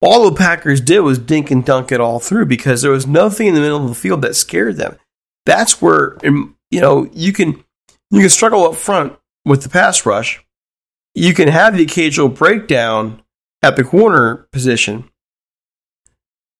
[0.00, 3.48] all the Packers did was dink and dunk it all through because there was nothing
[3.48, 4.96] in the middle of the field that scared them.
[5.44, 7.64] That's where um, you know you can
[8.10, 10.44] you can struggle up front with the pass rush.
[11.14, 13.22] You can have the occasional breakdown
[13.62, 15.10] at the corner position,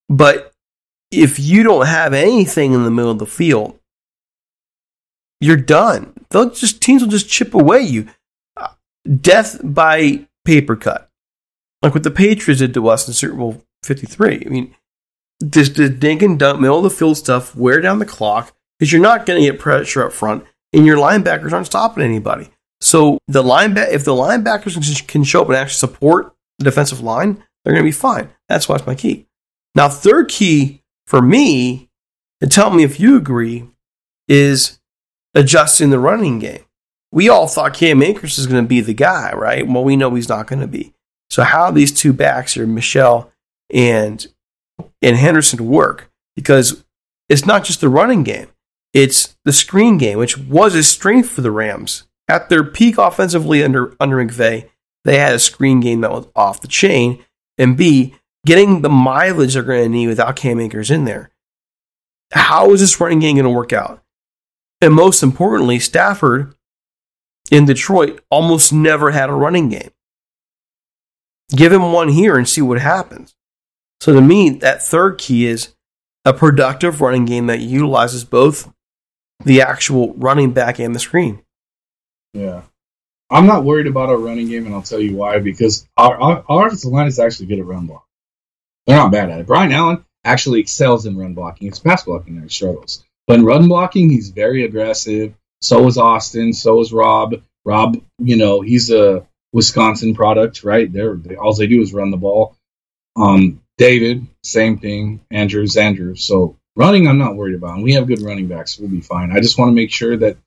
[0.08, 0.52] but
[1.10, 3.78] if you don't have anything in the middle of the field,
[5.40, 6.12] you're done.
[6.30, 8.08] They'll just teams will just chip away you.
[8.56, 8.68] Uh,
[9.20, 11.10] death by paper cut,
[11.82, 14.42] like what the Patriots did to us in Super Bowl Fifty Three.
[14.44, 14.74] I mean,
[15.40, 18.92] this the dink and dunk, middle of the field stuff, wear down the clock because
[18.92, 22.50] you're not going to get pressure up front, and your linebackers aren't stopping anybody.
[22.80, 27.42] So the linebacker, if the linebackers can show up and actually support the defensive line,
[27.64, 28.30] they're going to be fine.
[28.48, 29.26] That's why it's my key.
[29.74, 31.88] Now, third key for me,
[32.40, 33.64] and tell me if you agree,
[34.28, 34.78] is
[35.34, 36.64] adjusting the running game.
[37.10, 39.66] We all thought Cam Akers is going to be the guy, right?
[39.66, 40.94] Well, we know he's not going to be.
[41.30, 43.32] So how these two backs here, Michel
[43.70, 44.26] and
[45.02, 46.10] and Henderson, work?
[46.36, 46.84] Because
[47.28, 48.48] it's not just the running game;
[48.92, 53.62] it's the screen game, which was a strength for the Rams at their peak offensively
[53.62, 54.68] under under McVay.
[55.04, 57.24] They had a screen game that was off the chain,
[57.56, 58.14] and B
[58.46, 61.30] getting the mileage they're going to need without Cam Akers in there.
[62.32, 64.02] How is this running game going to work out?
[64.80, 66.54] And most importantly, Stafford
[67.50, 69.90] in Detroit almost never had a running game.
[71.50, 73.34] Give him one here and see what happens.
[74.00, 75.74] So to me, that third key is
[76.24, 78.72] a productive running game that utilizes both
[79.44, 81.42] the actual running back and the screen.
[82.34, 82.62] Yeah.
[83.30, 85.38] I'm not worried about our running game, and I'll tell you why.
[85.38, 88.06] Because our, our, our offensive line is actually good at run block.
[88.86, 89.46] They're not bad at it.
[89.46, 91.68] Brian Allen actually excels in run blocking.
[91.68, 93.04] It's pass blocking that he struggles.
[93.26, 95.34] But in run blocking, he's very aggressive.
[95.60, 96.52] So is Austin.
[96.52, 97.42] So is Rob.
[97.64, 100.90] Rob, you know, he's a Wisconsin product, right?
[100.90, 102.56] They're, they all they do is run the ball.
[103.16, 105.20] Um, David, same thing.
[105.30, 106.24] Andrews, Andrews.
[106.24, 107.82] So running, I'm not worried about.
[107.82, 108.78] We have good running backs.
[108.78, 109.32] We'll be fine.
[109.32, 110.38] I just want to make sure that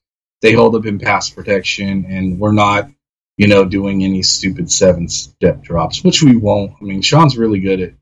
[0.41, 2.89] they hold up in pass protection and we're not,
[3.37, 6.73] you know, doing any stupid seven step drops, which we won't.
[6.81, 7.93] I mean, Sean's really good at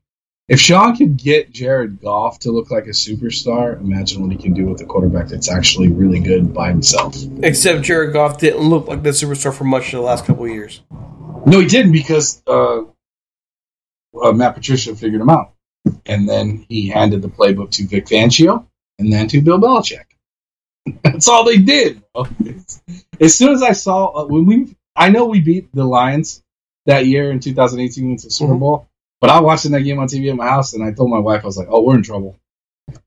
[0.48, 4.52] if Sean could get Jared Goff to look like a superstar, imagine what he can
[4.52, 7.14] do with a quarterback that's actually really good by himself.
[7.44, 10.50] Except Jared Goff didn't look like the superstar for much of the last couple of
[10.50, 10.82] years.
[11.46, 12.80] No, he didn't because uh,
[14.20, 15.52] uh, Matt Patricia figured him out,
[16.06, 18.66] and then he handed the playbook to Vic Fangio
[18.98, 20.04] and then to Bill Belichick.
[21.02, 22.02] that's all they did.
[23.20, 26.42] As soon as I saw uh, when we, I know we beat the Lions
[26.86, 28.60] that year in 2018 into the Super mm-hmm.
[28.60, 28.86] Bowl.
[29.20, 31.42] But I watched that game on TV at my house, and I told my wife,
[31.42, 32.36] I was like, "Oh, we're in trouble."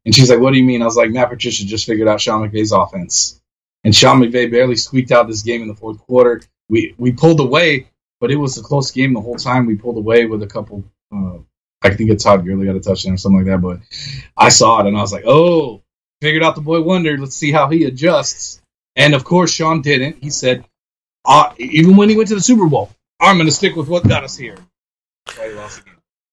[0.05, 2.21] And she's like, "What do you mean?" I was like, "Matt Patricia just figured out
[2.21, 3.41] Sean McVay's offense,
[3.83, 6.41] and Sean McVay barely squeaked out this game in the fourth quarter.
[6.69, 7.89] We we pulled away,
[8.21, 9.65] but it was a close game the whole time.
[9.65, 10.83] We pulled away with a couple.
[11.11, 11.39] Uh,
[11.83, 13.61] I think it's Todd Gurley got a touchdown or something like that.
[13.61, 13.79] But
[14.37, 15.81] I saw it, and I was like, "Oh,
[16.21, 17.17] figured out the boy wonder.
[17.17, 18.61] Let's see how he adjusts."
[18.95, 20.17] And of course, Sean didn't.
[20.21, 20.65] He said,
[21.25, 24.07] uh, even when he went to the Super Bowl, I'm going to stick with what
[24.07, 24.57] got us here.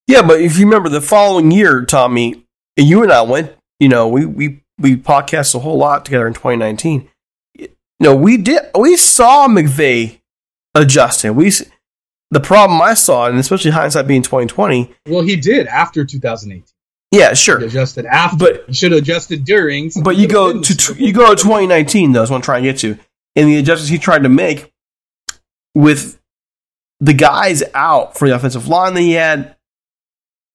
[0.06, 2.44] Yeah, but if you remember the following year, Tommy,
[2.76, 6.34] you and I went, you know, we we we podcast a whole lot together in
[6.34, 7.08] 2019.
[7.56, 7.68] You
[8.00, 10.18] know, we did we saw McVay
[10.74, 11.36] adjusting.
[11.36, 11.52] We
[12.30, 14.94] the problem I saw, and especially hindsight being 2020.
[15.06, 16.64] Well, he did after 2018.
[17.12, 17.58] Yeah, sure.
[17.58, 19.90] He adjusted after, but he should have adjusted during.
[20.02, 22.22] But you go to you go to 2019 though.
[22.22, 22.96] Is what I'm trying to get to,
[23.34, 24.72] and the adjustments he tried to make
[25.74, 26.20] with
[27.00, 29.56] the guys out for the offensive line that he had,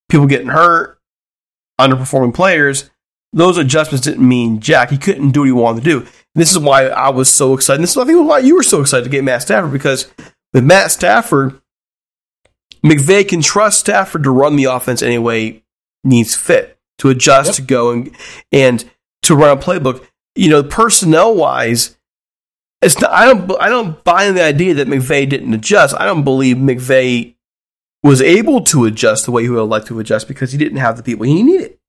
[0.10, 1.00] people getting hurt,
[1.80, 2.90] underperforming players,
[3.34, 4.92] those adjustments didn't mean jack.
[4.92, 6.00] He couldn't do what he wanted to do.
[6.00, 7.82] And this is why I was so excited.
[7.82, 10.10] This is I think why you were so excited to get Matt Stafford because
[10.54, 11.60] with Matt Stafford,
[12.86, 15.64] McVay can trust Stafford to run the offense any way
[16.04, 17.56] needs fit, to adjust, yep.
[17.56, 18.16] to go and
[18.52, 18.90] and
[19.24, 20.06] to run a playbook.
[20.36, 21.98] You know, personnel wise,
[22.82, 25.96] it's not, I don't I don't buy the idea that McVay didn't adjust.
[26.00, 27.36] I don't believe McVay
[28.04, 30.96] was able to adjust the way he would like to adjust because he didn't have
[30.96, 31.80] the people he needed.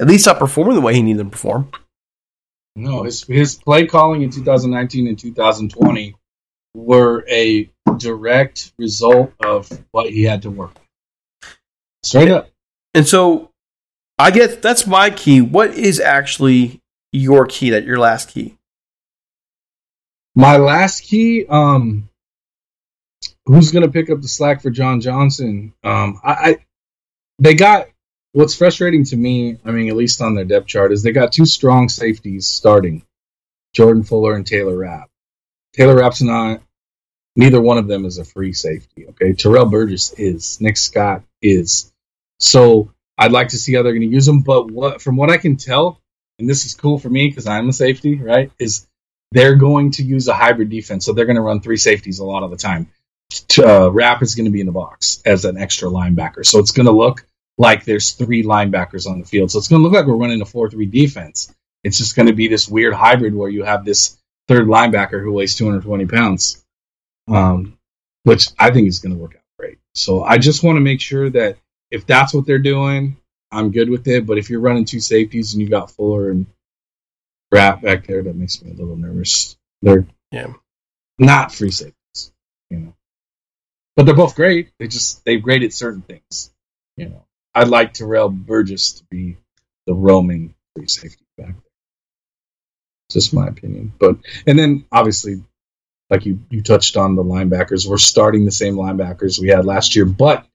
[0.00, 1.70] At least not performing the way he needed them to perform.
[2.74, 6.16] No, his his play calling in 2019 and 2020
[6.74, 10.76] were a direct result of what he had to work.
[12.02, 12.50] Straight up.
[12.94, 13.50] And so
[14.18, 15.40] I get that's my key.
[15.40, 16.80] What is actually
[17.12, 17.70] your key?
[17.70, 18.56] That your last key?
[20.34, 22.08] My last key, um,
[23.46, 25.72] who's going to pick up the slack for John Johnson?
[25.82, 26.58] Um, I, I,
[27.38, 27.88] they got
[28.32, 29.58] what's frustrating to me.
[29.64, 33.02] I mean, at least on their depth chart, is they got two strong safeties starting,
[33.74, 35.08] Jordan Fuller and Taylor Rapp.
[35.74, 36.60] Taylor Rapp's not.
[37.36, 39.06] Neither one of them is a free safety.
[39.08, 40.58] Okay, Terrell Burgess is.
[40.60, 41.92] Nick Scott is.
[42.40, 44.40] So I'd like to see how they're going to use them.
[44.40, 46.00] But what, from what I can tell,
[46.38, 48.50] and this is cool for me because I'm a safety, right?
[48.58, 48.86] Is
[49.32, 52.24] they're going to use a hybrid defense, so they're going to run three safeties a
[52.24, 52.88] lot of the time.
[53.58, 56.70] Uh, Rapp is going to be in the box as an extra linebacker, so it's
[56.70, 57.26] going to look
[57.58, 59.50] like there's three linebackers on the field.
[59.50, 61.52] So it's going to look like we're running a four-three defense.
[61.82, 64.16] It's just going to be this weird hybrid where you have this
[64.48, 66.64] third linebacker who weighs 220 pounds,
[67.28, 67.78] um,
[68.24, 69.78] which I think is going to work out great.
[69.94, 71.58] So I just want to make sure that
[71.90, 73.16] if that's what they're doing,
[73.50, 74.26] I'm good with it.
[74.26, 76.46] But if you're running two safeties and you got Fuller and
[77.52, 79.56] Rapp back there, that makes me a little nervous.
[79.82, 80.52] They're yeah.
[81.18, 82.32] not free safeties,
[82.70, 82.94] you know.
[83.94, 84.70] But they're both great.
[84.78, 86.52] They just they've graded certain things.
[86.96, 87.24] You know.
[87.54, 89.38] I'd like Terrell Burgess to be
[89.86, 91.62] the roaming free safety back there.
[93.10, 93.92] Just my opinion.
[93.98, 95.42] But and then obviously
[96.10, 97.86] like you, you touched on the linebackers.
[97.86, 100.46] We're starting the same linebackers we had last year, but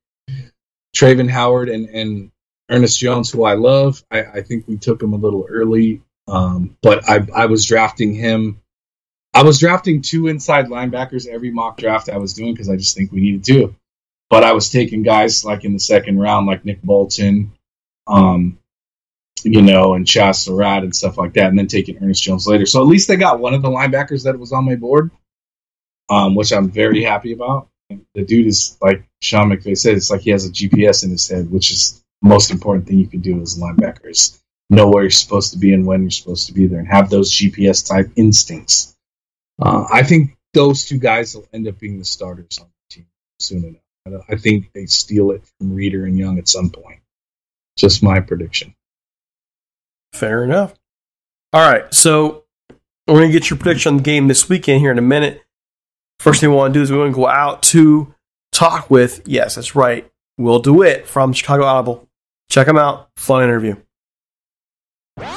[0.95, 2.31] Travin Howard and, and
[2.69, 6.01] Ernest Jones, who I love, I, I think we took him a little early.
[6.27, 8.61] Um, but I, I was drafting him.
[9.33, 12.95] I was drafting two inside linebackers every mock draft I was doing because I just
[12.95, 13.75] think we needed to.
[14.29, 17.51] But I was taking guys like in the second round, like Nick Bolton,
[18.07, 18.57] um,
[19.43, 22.65] you know, and Chazz Surratt and stuff like that, and then taking Ernest Jones later.
[22.65, 25.11] So at least they got one of the linebackers that was on my board,
[26.12, 27.69] um, which I'm very happy about.
[28.13, 31.28] The dude is like Sean McVay said, it's like he has a GPS in his
[31.28, 34.89] head, which is the most important thing you can do as a linebacker is know
[34.89, 37.32] where you're supposed to be and when you're supposed to be there and have those
[37.32, 38.95] GPS type instincts.
[39.62, 43.08] Uh, I think those two guys will end up being the starters on the team
[43.39, 44.24] soon enough.
[44.30, 47.00] I think they steal it from Reeder and Young at some point.
[47.78, 48.76] Just my prediction.
[50.13, 50.74] Fair enough.
[51.54, 52.45] All right, so
[53.08, 55.43] we're going to get your prediction on the game this weekend here in a minute.
[56.21, 58.13] First thing we want to do is we want to go out to
[58.51, 60.07] talk with, yes, that's right,
[60.38, 62.07] Will DeWitt from Chicago Audible.
[62.47, 63.10] Check him out.
[63.15, 63.75] Fun interview.
[65.17, 65.34] All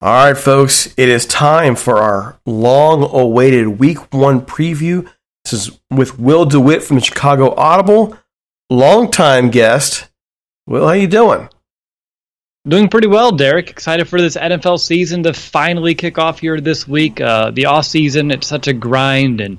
[0.00, 5.10] right, folks, it is time for our long awaited week one preview.
[5.42, 8.16] This is with Will DeWitt from the Chicago Audible,
[8.70, 10.08] longtime guest.
[10.68, 11.48] Will, how you doing?
[12.68, 13.70] Doing pretty well, Derek.
[13.70, 17.20] Excited for this NFL season to finally kick off here this week.
[17.20, 19.58] Uh, the off season, it's such a grind, and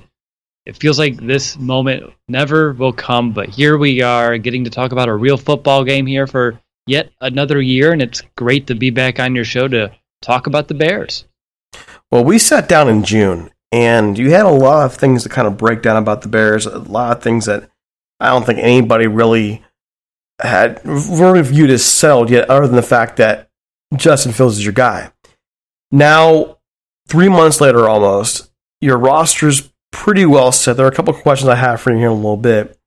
[0.64, 3.32] it feels like this moment never will come.
[3.32, 7.10] But here we are, getting to talk about a real football game here for yet
[7.20, 10.74] another year, and it's great to be back on your show to talk about the
[10.74, 11.26] Bears.
[12.10, 15.46] Well, we sat down in June, and you had a lot of things to kind
[15.46, 16.64] of break down about the Bears.
[16.64, 17.68] A lot of things that
[18.18, 19.62] I don't think anybody really
[20.40, 23.48] had really viewed as settled yet, other than the fact that
[23.96, 25.10] Justin Fields is your guy.
[25.90, 26.58] Now,
[27.08, 30.76] three months later, almost, your roster's pretty well set.
[30.76, 32.78] There are a couple questions I have for you here in a little bit,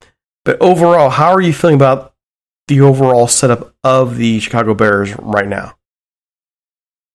[0.43, 2.13] but overall, how are you feeling about
[2.67, 5.75] the overall setup of the Chicago Bears right now?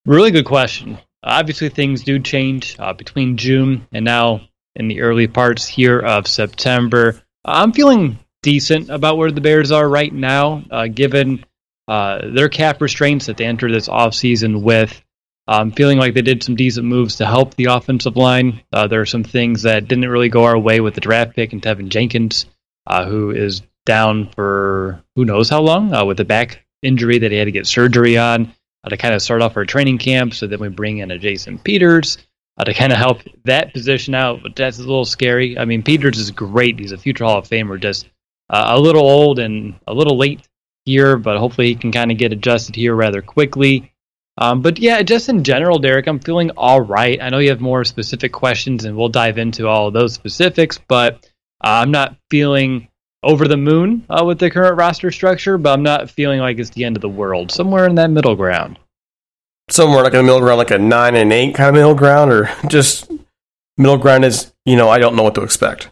[0.05, 0.97] Really good question.
[1.21, 4.41] Obviously, things do change uh, between June and now
[4.75, 7.21] in the early parts here of September.
[7.45, 11.43] I'm feeling decent about where the Bears are right now, uh, given
[11.87, 15.01] uh, their cap restraints that they entered this offseason with.
[15.47, 18.61] I'm feeling like they did some decent moves to help the offensive line.
[18.71, 21.51] Uh, there are some things that didn't really go our way with the draft pick
[21.51, 22.45] and Teven Jenkins,
[22.87, 27.31] uh, who is down for who knows how long uh, with a back injury that
[27.31, 30.33] he had to get surgery on uh, to kind of start off our training camp.
[30.33, 32.17] So then we bring in a Jason Peters
[32.57, 34.41] uh, to kind of help that position out.
[34.43, 35.57] But that's a little scary.
[35.57, 36.79] I mean, Peters is great.
[36.79, 38.07] He's a future Hall of Famer, just
[38.49, 40.47] uh, a little old and a little late
[40.85, 43.93] here, but hopefully he can kind of get adjusted here rather quickly.
[44.37, 47.21] Um, but yeah, just in general, Derek, I'm feeling all right.
[47.21, 50.79] I know you have more specific questions, and we'll dive into all of those specifics,
[50.87, 51.23] but
[51.63, 52.87] uh, I'm not feeling
[53.21, 56.71] over the moon uh, with the current roster structure, but I'm not feeling like it's
[56.71, 57.51] the end of the world.
[57.51, 58.79] Somewhere in that middle ground.
[59.69, 62.31] somewhere like in the middle ground, like a nine and eight kind of middle ground,
[62.31, 63.09] or just
[63.77, 65.89] middle ground is you know I don't know what to expect.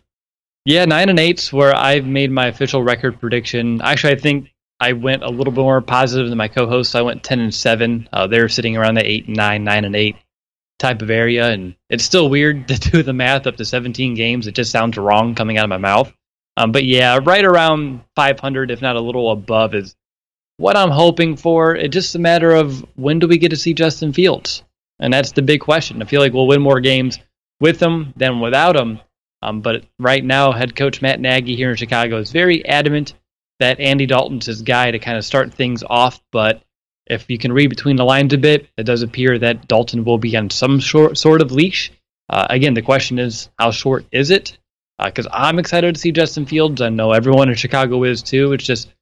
[0.66, 3.82] Yeah, nine and eight's where I've made my official record prediction.
[3.82, 4.50] Actually, I think
[4.80, 6.94] I went a little bit more positive than my co-hosts.
[6.94, 8.08] I went ten and seven.
[8.14, 10.18] Uh, they're sitting around the eight and nine, nine and eight
[10.78, 14.46] type of area, and it's still weird to do the math up to seventeen games.
[14.46, 16.14] It just sounds wrong coming out of my mouth.
[16.58, 19.96] Um, but yeah, right around 500, if not a little above, is
[20.58, 21.76] what I'm hoping for.
[21.76, 24.64] It's just a matter of when do we get to see Justin Fields,
[25.00, 26.02] and that's the big question.
[26.02, 27.20] I feel like we'll win more games
[27.60, 29.00] with him than without him.
[29.42, 33.14] Um, but right now, head coach Matt Nagy here in Chicago is very adamant
[33.60, 36.22] that Andy Dalton's his guy to kind of start things off.
[36.32, 36.64] But
[37.08, 40.18] if you can read between the lines a bit, it does appear that Dalton will
[40.18, 41.92] be on some short, sort of leash.
[42.30, 44.58] Uh, again, the question is, how short is it?
[45.04, 46.82] Because uh, I'm excited to see Justin Fields.
[46.82, 48.54] I know everyone in Chicago is too.
[48.54, 48.94] It's just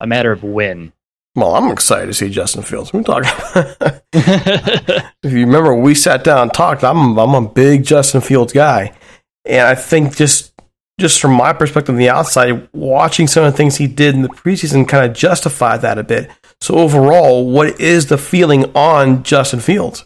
[0.00, 0.92] a matter of when.
[1.34, 2.92] Well, I'm excited to see Justin Fields.
[2.92, 3.30] We talking.
[4.12, 6.82] if you remember, we sat down and talked.
[6.82, 8.92] I'm I'm a big Justin Fields guy,
[9.48, 10.52] and I think just
[10.98, 14.22] just from my perspective on the outside, watching some of the things he did in
[14.22, 16.28] the preseason kind of justified that a bit.
[16.60, 20.04] So overall, what is the feeling on Justin Fields?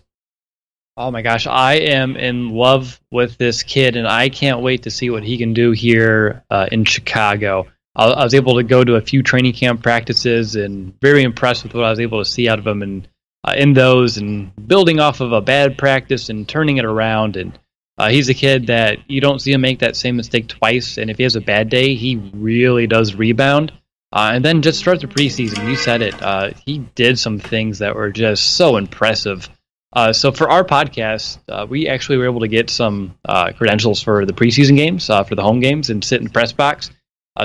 [0.98, 4.90] Oh my gosh, I am in love with this kid, and I can't wait to
[4.90, 7.66] see what he can do here uh, in Chicago.
[7.96, 11.62] I, I, was able to go to a few training camp practices, and very impressed
[11.62, 13.08] with what I was able to see out of him, and
[13.42, 17.36] uh, in those, and building off of a bad practice and turning it around.
[17.36, 17.58] And
[17.98, 21.10] uh, he's a kid that you don't see him make that same mistake twice, and
[21.10, 23.72] if he has a bad day, he really does rebound.
[24.12, 25.66] Uh, and then just start the preseason.
[25.68, 26.22] You said it.
[26.22, 29.48] Uh, he did some things that were just so impressive.
[29.94, 34.02] Uh, so for our podcast, uh, we actually were able to get some uh, credentials
[34.02, 36.90] for the preseason games, uh, for the home games, and sit in the press box.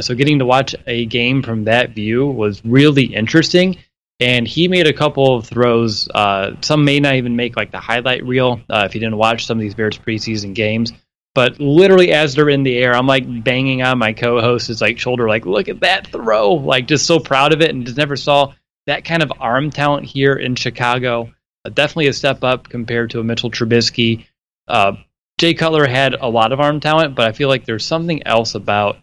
[0.01, 3.77] So getting to watch a game from that view was really interesting.
[4.19, 6.09] And he made a couple of throws.
[6.09, 9.57] Uh, some may not even make like the highlight reel if you didn't watch some
[9.57, 10.91] of these Bears preseason games.
[11.35, 15.27] But literally, as they're in the air, I'm like banging on my co-host's like shoulder,
[15.27, 18.53] like, "Look at that throw!" Like, just so proud of it, and just never saw
[18.87, 21.31] that kind of arm talent here in Chicago
[21.69, 24.25] definitely a step up compared to a Mitchell Trubisky.
[24.67, 24.93] Uh,
[25.39, 28.55] Jay Cutler had a lot of arm talent, but I feel like there's something else
[28.55, 28.97] about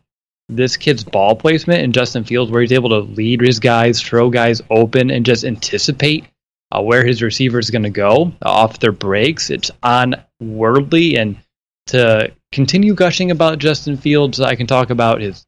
[0.49, 4.31] this kid's ball placement in Justin Fields where he's able to lead his guys, throw
[4.31, 6.25] guys open, and just anticipate
[6.71, 9.51] uh, where his receiver is going to go off their breaks.
[9.51, 11.17] It's unworldly.
[11.17, 11.39] And
[11.87, 15.47] to continue gushing about Justin Fields, I can talk about his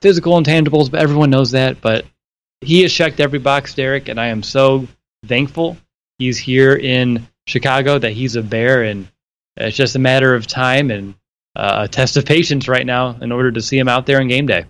[0.00, 1.80] physical intangibles, but everyone knows that.
[1.80, 2.04] But
[2.60, 4.86] he has checked every box, Derek, and I am so
[5.26, 5.76] thankful
[6.18, 9.08] he's here in Chicago, that he's a bear, and
[9.56, 11.14] it's just a matter of time and
[11.56, 14.28] Uh, a test of patience right now in order to see him out there in
[14.28, 14.64] game day.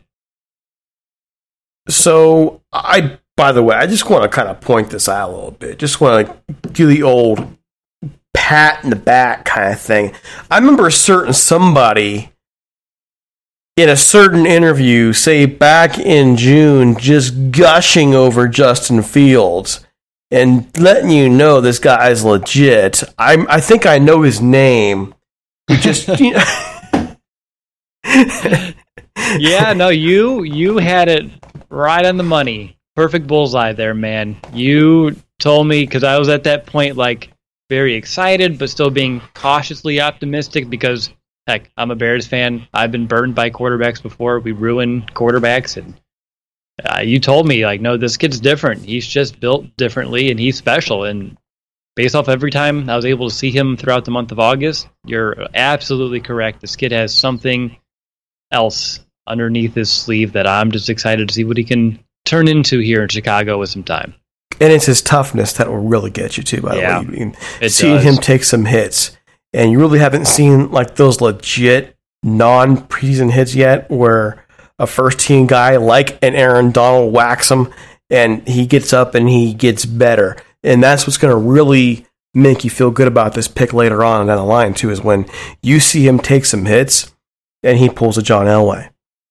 [1.88, 5.34] So, I, by the way, I just want to kind of point this out a
[5.34, 5.78] little bit.
[5.78, 7.56] Just want to do the old
[8.34, 10.12] pat in the back kind of thing.
[10.50, 12.32] I remember a certain somebody
[13.76, 19.84] in a certain interview, say back in June, just gushing over Justin Fields
[20.30, 23.02] and letting you know this guy is legit.
[23.18, 25.14] I I think I know his name.
[25.70, 26.44] Just you know.
[29.38, 31.30] yeah, no, you you had it
[31.68, 32.76] right on the money.
[32.94, 34.36] Perfect bullseye there, man.
[34.52, 37.30] You told me because I was at that point like
[37.68, 41.10] very excited, but still being cautiously optimistic because
[41.46, 42.66] heck, I'm a Bears fan.
[42.72, 44.38] I've been burned by quarterbacks before.
[44.38, 45.94] We ruin quarterbacks, and
[46.84, 48.84] uh, you told me like, no, this kid's different.
[48.84, 51.04] He's just built differently, and he's special.
[51.04, 51.36] And
[51.96, 54.88] based off every time I was able to see him throughout the month of August,
[55.04, 56.60] you're absolutely correct.
[56.60, 57.76] This kid has something
[58.50, 62.78] else underneath his sleeve that I'm just excited to see what he can turn into
[62.78, 64.14] here in Chicago with some time.
[64.60, 66.60] And it's his toughness that will really get you too.
[66.60, 69.16] By yeah, the way, you can see him take some hits,
[69.52, 74.44] and you really haven't seen like those legit non-preseason hits yet, where
[74.78, 77.72] a first team guy like an Aaron Donald whacks him
[78.10, 80.36] and he gets up and he gets better.
[80.62, 84.26] And that's what's going to really make you feel good about this pick later on
[84.26, 85.26] down the line, too, is when
[85.62, 87.13] you see him take some hits
[87.64, 88.90] and he pulls a John Elway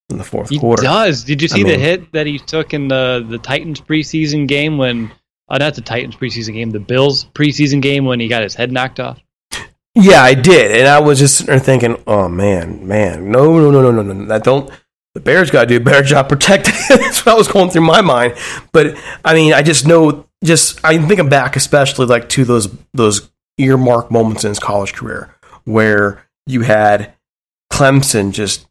[0.10, 0.82] in the fourth he quarter.
[0.82, 1.24] He does.
[1.24, 4.48] Did you see I the mean, hit that he took in the, the Titans preseason
[4.48, 5.12] game when,
[5.48, 8.72] uh, not the Titans preseason game, the Bills preseason game when he got his head
[8.72, 9.20] knocked off?
[9.96, 10.72] Yeah, I did.
[10.72, 14.26] And I was just thinking, oh, man, man, no, no, no, no, no, no.
[14.26, 14.70] That don't
[15.14, 16.74] the Bears got to do a better job protecting.
[16.90, 18.36] That's what I was going through my mind.
[18.72, 22.76] But I mean, I just know, just I think I'm back, especially like to those
[22.94, 27.14] those earmark moments in his college career where you had
[27.74, 28.68] Clemson just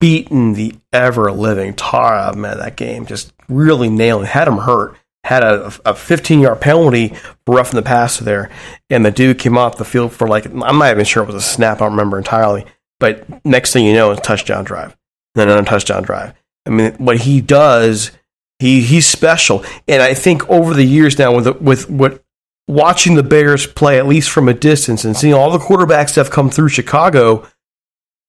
[0.00, 4.48] beating the ever living tar out of him at that game, just really nailing, had
[4.48, 7.12] him hurt, had a, a 15 yard penalty
[7.46, 8.50] roughing the passer there,
[8.88, 11.34] and the dude came off the field for like I'm not even sure it was
[11.34, 11.76] a snap.
[11.76, 12.64] I don't remember entirely,
[12.98, 14.96] but next thing you know, it's a touchdown drive,
[15.34, 16.32] then another touchdown drive.
[16.64, 18.10] I mean, what he does,
[18.58, 22.24] he he's special, and I think over the years now with with what
[22.68, 26.22] watching the Bears play at least from a distance and seeing all the quarterbacks that
[26.22, 27.46] have come through Chicago,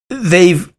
[0.09, 0.73] they've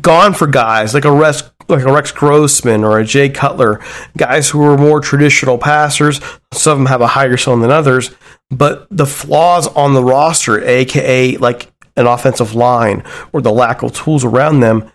[0.00, 3.80] gone for guys like a Rex, like a Rex Grossman or a Jay Cutler,
[4.16, 6.20] guys who are more traditional passers.
[6.52, 8.10] Some of them have a higher ceiling than others,
[8.50, 13.94] but the flaws on the roster, aka like an offensive line or the lack of
[13.94, 14.90] tools around them,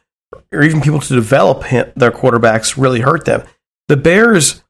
[0.52, 3.44] or even people to develop him, their quarterbacks, really hurt them.
[3.88, 4.64] The Bears,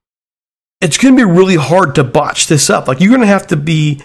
[0.81, 2.87] it's going to be really hard to botch this up.
[2.87, 4.01] Like you're going to have to be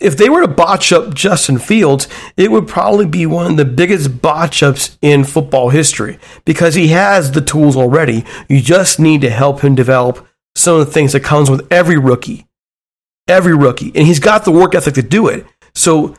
[0.00, 3.64] if they were to botch up Justin Fields, it would probably be one of the
[3.64, 8.24] biggest botch ups in football history because he has the tools already.
[8.48, 11.98] You just need to help him develop some of the things that comes with every
[11.98, 12.46] rookie.
[13.28, 13.92] Every rookie.
[13.94, 15.46] And he's got the work ethic to do it.
[15.74, 16.16] So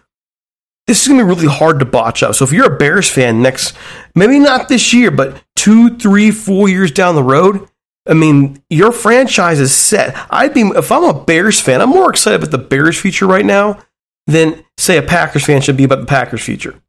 [0.87, 2.35] this is going to be really hard to botch up.
[2.35, 3.75] So if you're a Bears fan next,
[4.15, 7.67] maybe not this year, but two, three, four years down the road,
[8.07, 10.15] I mean, your franchise is set.
[10.29, 13.45] I'd be if I'm a Bears fan, I'm more excited about the Bears future right
[13.45, 13.79] now
[14.27, 16.81] than say a Packers fan should be about the Packers future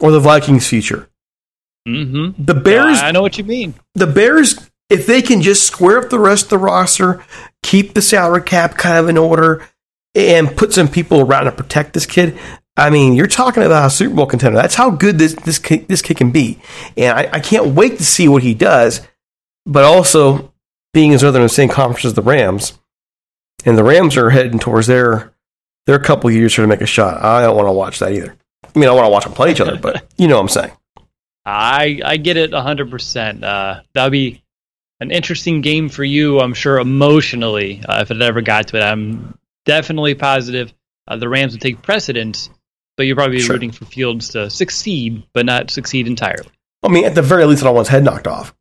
[0.00, 1.08] or the Vikings future.
[1.88, 2.42] Mm-hmm.
[2.44, 3.00] The Bears.
[3.00, 3.74] I know what you mean.
[3.94, 7.24] The Bears, if they can just square up the rest of the roster,
[7.62, 9.66] keep the salary cap kind of in order,
[10.14, 12.38] and put some people around to protect this kid.
[12.76, 14.56] I mean, you're talking about a Super Bowl contender.
[14.56, 16.60] That's how good this this kid, this kid can be,
[16.96, 19.00] and I, I can't wait to see what he does
[19.68, 20.52] but also
[20.92, 22.78] being as though they're in the same conference as the Rams,
[23.64, 25.32] and the Rams are heading towards their
[25.86, 27.22] their couple years here to make a shot.
[27.22, 28.36] I don't want to watch that either.
[28.64, 30.48] I mean, I want to watch them play each other, but you know what I'm
[30.48, 30.72] saying.
[31.44, 33.44] I I get it 100%.
[33.44, 34.42] Uh, that'll be
[35.00, 38.82] an interesting game for you, I'm sure, emotionally, uh, if it ever got to it.
[38.82, 40.74] I'm definitely positive
[41.06, 42.50] uh, the Rams would take precedence,
[42.96, 43.54] but you're probably sure.
[43.54, 46.50] rooting for Fields to succeed, but not succeed entirely.
[46.82, 48.54] I mean, at the very least, I don't want his head knocked off.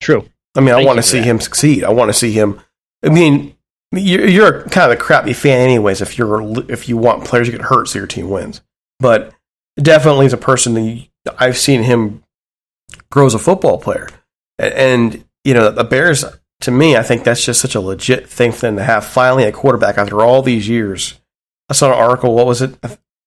[0.00, 0.28] True.
[0.54, 1.24] I mean, Thank I want to see that.
[1.24, 1.84] him succeed.
[1.84, 2.60] I want to see him.
[3.04, 3.56] I mean,
[3.92, 6.00] you're, you're kind of a crappy fan, anyways.
[6.00, 8.60] If you're if you want players to get hurt so your team wins,
[9.00, 9.32] but
[9.76, 10.74] definitely as a person
[11.24, 12.22] that I've seen him
[13.10, 14.08] grow as a football player,
[14.58, 16.24] and you know the Bears.
[16.60, 19.04] To me, I think that's just such a legit thing for them to have.
[19.04, 21.20] Finally, a quarterback after all these years.
[21.68, 22.34] I saw an article.
[22.34, 22.76] What was it?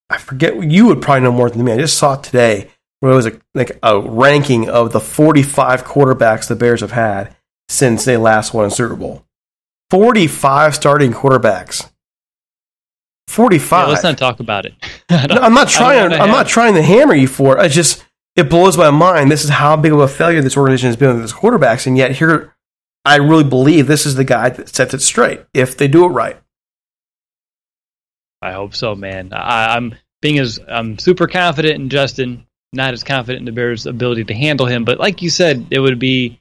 [0.10, 0.64] I forget.
[0.64, 1.74] You would probably know more than me.
[1.74, 2.70] I just saw it today
[3.00, 7.36] where it was a, like a ranking of the 45 quarterbacks the Bears have had
[7.70, 9.26] since they last won a Super Bowl.
[9.90, 11.90] 45 starting quarterbacks.
[13.28, 13.88] 45.
[13.88, 14.74] Yeah, let's not talk about it.
[15.10, 16.14] no, I'm not trying.
[16.14, 17.62] I'm not trying to hammer you for it.
[17.62, 18.04] I just
[18.36, 19.30] it blows my mind.
[19.30, 21.98] This is how big of a failure this organization has been with its quarterbacks, and
[21.98, 22.56] yet here,
[23.04, 26.10] I really believe this is the guy that sets it straight if they do it
[26.10, 26.38] right.
[28.42, 29.34] I hope so, man.
[29.34, 33.86] I, I'm being as I'm super confident in Justin not as confident in the Bears'
[33.86, 34.86] ability to handle him.
[34.86, 36.40] But like you said, it would be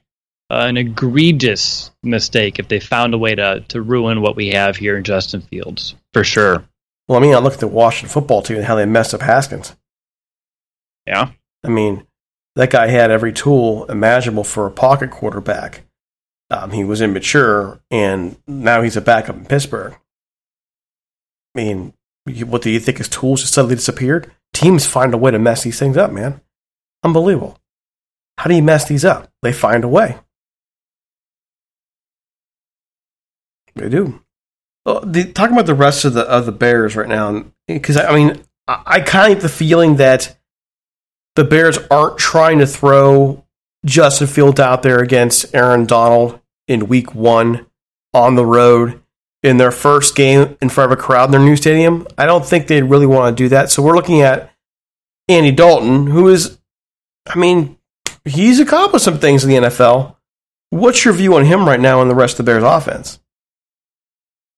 [0.49, 4.77] uh, an egregious mistake if they found a way to to ruin what we have
[4.77, 6.63] here in Justin Fields for sure.
[7.07, 9.21] Well, I mean, I look at the Washington football team and how they messed up
[9.21, 9.75] Haskins.
[11.05, 11.31] Yeah,
[11.63, 12.05] I mean,
[12.55, 15.83] that guy had every tool imaginable for a pocket quarterback.
[16.49, 19.97] Um, he was immature, and now he's a backup in Pittsburgh.
[21.55, 21.93] I mean,
[22.45, 24.31] what do you think his tools just suddenly disappeared?
[24.57, 26.41] Teams find a way to mess these things up, man.
[27.03, 27.59] Unbelievable.
[28.37, 29.31] How do you mess these up?
[29.41, 30.17] They find a way.
[33.75, 34.21] They do.
[34.85, 38.11] Well, the, talking about the rest of the of the Bears right now, because I,
[38.11, 40.37] I, mean, I, I kind of get the feeling that
[41.35, 43.45] the Bears aren't trying to throw
[43.85, 47.67] Justin Fields out there against Aaron Donald in Week One
[48.13, 49.01] on the road
[49.47, 52.07] in their first game in front of a crowd in their new stadium.
[52.17, 53.69] I don't think they'd really want to do that.
[53.69, 54.51] So we're looking at
[55.27, 56.57] Andy Dalton, who is,
[57.27, 57.77] I mean,
[58.25, 60.15] he's accomplished some things in the NFL.
[60.69, 63.19] What's your view on him right now and the rest of the Bears offense?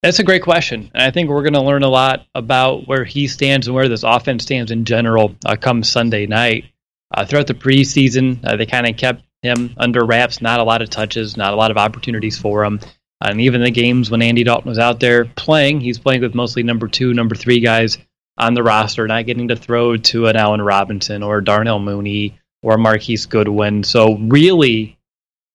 [0.02, 0.90] That's a great question.
[0.94, 3.90] And I think we're going to learn a lot about where he stands and where
[3.90, 6.66] this offense stands in general uh, come Sunday night.
[7.12, 10.82] Uh, throughout the preseason, uh, they kind of kept him under wraps, not a lot
[10.82, 12.80] of touches, not a lot of opportunities for him.
[13.22, 16.64] And even the games when Andy Dalton was out there playing, he's playing with mostly
[16.64, 17.98] number two, number three guys
[18.38, 22.78] on the roster, not getting to throw to an Allen Robinson or Darnell Mooney or
[22.78, 23.84] Marquise Goodwin.
[23.84, 24.98] So really,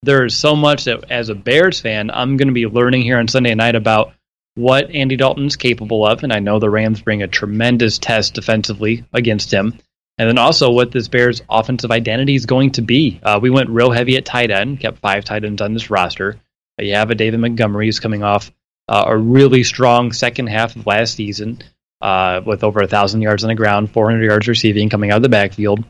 [0.02, 3.28] there's so much that as a Bears fan, I'm going to be learning here on
[3.28, 4.12] Sunday night about
[4.54, 6.22] what Andy Dalton's capable of.
[6.22, 9.78] And I know the Rams bring a tremendous test defensively against him.
[10.18, 13.18] And then also what this Bears offensive identity is going to be.
[13.22, 16.36] Uh, we went real heavy at tight end, kept five tight ends on this roster.
[16.78, 18.50] You have a David Montgomery who's coming off
[18.88, 21.62] uh, a really strong second half of last season
[22.00, 25.22] uh, with over a thousand yards on the ground, 400 yards receiving coming out of
[25.22, 25.84] the backfield.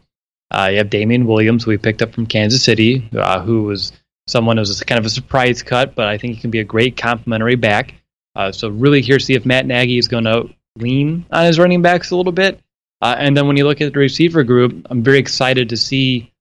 [0.50, 3.92] Uh, you have Damien Williams, who we picked up from Kansas City, uh, who was
[4.28, 6.64] someone who was kind of a surprise cut, but I think he can be a
[6.64, 7.94] great complementary back.
[8.36, 11.82] Uh, so really here see if Matt Nagy is going to lean on his running
[11.82, 12.60] backs a little bit.
[13.00, 16.32] Uh, and then when you look at the receiver group, I'm very excited to see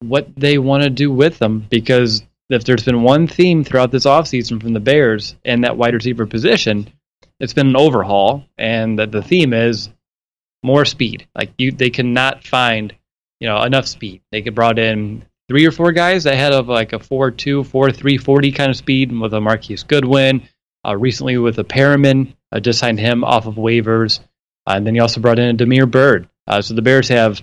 [0.00, 4.06] what they want to do with them because if there's been one theme throughout this
[4.06, 6.90] offseason from the Bears and that wide receiver position,
[7.40, 9.90] it's been an overhaul, and that the theme is
[10.62, 11.28] more speed.
[11.36, 12.94] Like you, they cannot find
[13.40, 14.22] you know enough speed.
[14.32, 18.52] They could brought in three or four guys ahead of like a 4-2, 4-3, 40
[18.52, 20.42] kind of speed with a Marquise Goodwin.
[20.86, 24.20] Uh, recently with a Perriman, uh, just signed him off of waivers.
[24.66, 26.28] Uh, and then he also brought in a Damiere Byrd.
[26.46, 27.42] Uh, so the Bears have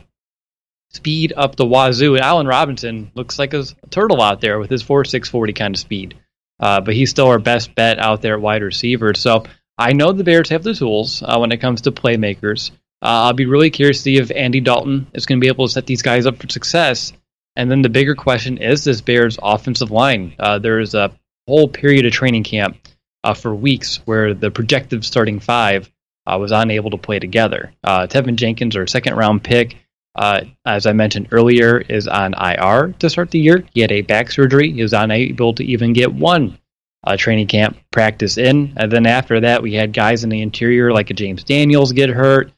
[0.96, 2.16] speed up the wazoo.
[2.16, 5.80] And Allen Robinson looks like a, turtle out there with his 4.6 40 kind of
[5.80, 6.18] speed.
[6.60, 9.14] Uh, but he's still our best bet out there at wide receiver.
[9.14, 9.44] So
[9.78, 12.72] I know the Bears have the tools uh, when it comes to playmakers.
[13.02, 15.74] I'll be really curious to see if Andy Dalton is going to be able to
[15.74, 17.14] set these guys up for success.
[17.56, 20.34] And then the bigger question is this Bears offensive line.
[20.62, 21.12] there's a
[21.48, 22.78] whole period of training camp
[23.26, 25.92] uh, for weeks where the projected starting five
[26.28, 27.74] uh, was unable to play together.
[27.84, 29.78] Uh, Teven Jenkins, our second round pick,
[30.16, 33.64] uh, as I mentioned earlier, is on IR to start the year.
[33.74, 34.72] He had a back surgery.
[34.72, 36.58] He was unable to even get one
[37.04, 38.74] uh, training camp practice in.
[38.78, 42.10] And then after that, we had guys in the interior like a James Daniels get
[42.10, 42.52] hurt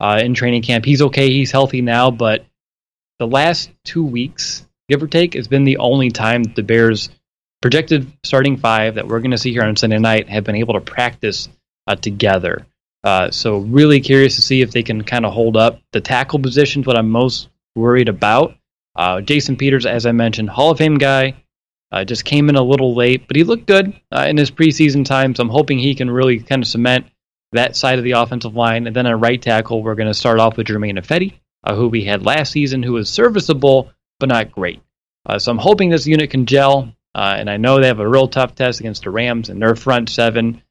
[0.00, 0.84] uh, in training camp.
[0.84, 1.30] He's okay.
[1.30, 2.44] He's healthy now, but
[3.18, 7.08] the last two weeks, give or take, has been the only time the Bears
[7.62, 10.74] projected starting five that we're going to see here on Sunday night have been able
[10.74, 11.48] to practice
[11.86, 12.66] uh, together.
[13.04, 16.38] Uh, so really curious to see if they can kind of hold up the tackle
[16.38, 16.86] positions.
[16.86, 18.56] What I'm most worried about.
[18.96, 21.34] Uh, Jason Peters, as I mentioned, Hall of Fame guy,
[21.92, 25.04] uh, just came in a little late, but he looked good uh, in his preseason
[25.04, 25.34] time.
[25.34, 27.06] So I'm hoping he can really kind of cement
[27.52, 28.86] that side of the offensive line.
[28.86, 31.88] And then at right tackle, we're going to start off with Germain Ifedi, uh, who
[31.88, 34.80] we had last season, who was serviceable but not great.
[35.38, 36.94] so I'm hoping this unit can gel.
[37.14, 40.08] And I know they have a real tough test against the Rams and their front
[40.08, 40.62] seven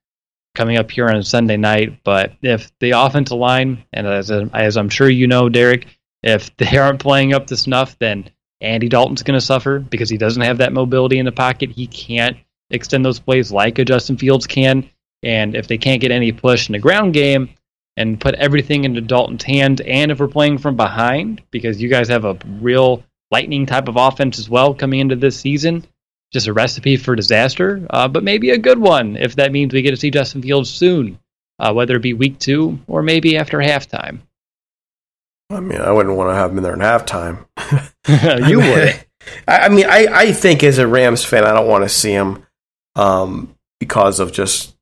[0.56, 2.04] coming up here on Sunday night.
[2.04, 5.88] But if the offensive line, and as, as I'm sure you know, Derek,
[6.22, 8.30] if they aren't playing up to snuff, then
[8.62, 11.72] Andy Dalton's going to suffer because he doesn't have that mobility in the pocket.
[11.72, 12.38] He can't
[12.70, 14.89] extend those plays like a Justin Fields can.
[15.22, 17.49] And if they can't get any push in the ground game
[17.95, 22.08] and put everything into Dalton's hands, and if we're playing from behind, because you guys
[22.10, 25.86] have a real lightning type of offense as well coming into this season,
[26.34, 29.84] just a recipe for disaster, uh, but maybe a good one if that means we
[29.84, 31.20] get to see Justin Fields soon,
[31.60, 34.20] uh, whether it be week two or maybe after halftime.
[35.50, 37.46] I mean, I wouldn't want to have him in there in halftime.
[38.50, 39.06] you would.
[39.48, 42.46] I, mean, I, I think as a Rams fan, I don't want to see him
[42.96, 44.76] um, because of just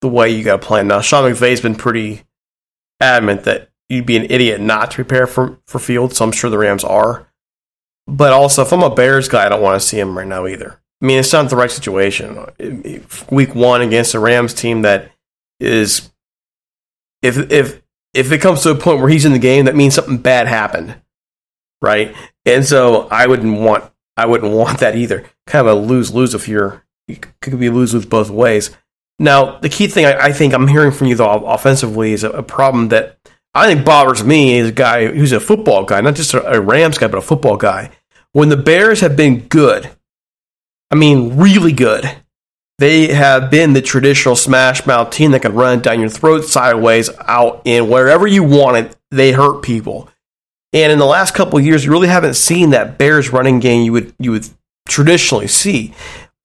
[0.00, 0.82] the way you got to play.
[0.82, 2.22] Now, Sean McVay's been pretty
[3.00, 6.50] adamant that you'd be an idiot not to prepare for, for Fields, so I'm sure
[6.50, 7.28] the Rams are.
[8.06, 10.46] But also, if I'm a Bears guy, I don't want to see him right now
[10.46, 10.80] either.
[11.00, 12.46] I mean, it's not the right situation.
[13.30, 15.10] Week one against a Rams team that
[15.60, 16.10] is,
[17.22, 17.82] if if
[18.14, 20.46] if it comes to a point where he's in the game, that means something bad
[20.46, 20.96] happened,
[21.80, 22.14] right?
[22.44, 25.24] And so I wouldn't want I wouldn't want that either.
[25.46, 26.84] Kind of a lose lose if you're
[27.40, 28.70] could be lose lose both ways.
[29.18, 32.30] Now, the key thing I, I, think I'm hearing from you though offensively is a,
[32.30, 33.21] a problem that
[33.54, 36.60] I think bothers me is a guy who's a football guy, not just a, a
[36.60, 37.90] Rams guy, but a football guy.
[38.32, 39.90] When the Bears have been good,
[40.90, 42.10] I mean, really good,
[42.78, 47.10] they have been the traditional smash mouth team that can run down your throat sideways,
[47.20, 48.96] out in wherever you want it.
[49.10, 50.08] They hurt people.
[50.72, 53.84] And in the last couple of years, you really haven't seen that Bears running game
[53.84, 54.48] you would you would
[54.88, 55.94] traditionally see.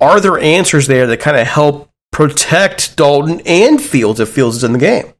[0.02, 4.64] Are there answers there that kind of help protect Dalton and Fields if Fields is
[4.66, 5.14] in the game?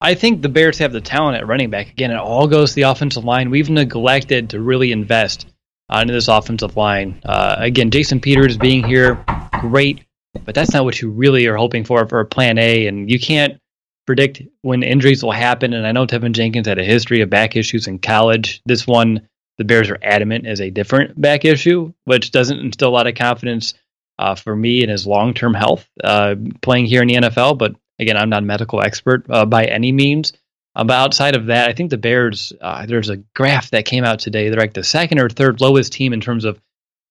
[0.00, 1.90] I think the Bears have the talent at running back.
[1.90, 3.50] Again, it all goes to the offensive line.
[3.50, 5.46] We've neglected to really invest
[5.88, 7.20] uh, into this offensive line.
[7.24, 9.24] Uh, again, Jason Peters being here,
[9.60, 10.04] great,
[10.44, 12.86] but that's not what you really are hoping for for a Plan A.
[12.86, 13.58] And you can't
[14.06, 15.72] predict when injuries will happen.
[15.72, 18.60] And I know Teven Jenkins had a history of back issues in college.
[18.66, 22.90] This one, the Bears are adamant is a different back issue, which doesn't instill a
[22.90, 23.72] lot of confidence
[24.18, 27.56] uh, for me in his long term health uh, playing here in the NFL.
[27.58, 30.32] But Again, I'm not a medical expert uh, by any means.
[30.74, 34.04] Uh, but outside of that, I think the Bears, uh, there's a graph that came
[34.04, 34.50] out today.
[34.50, 36.60] They're like the second or third lowest team in terms of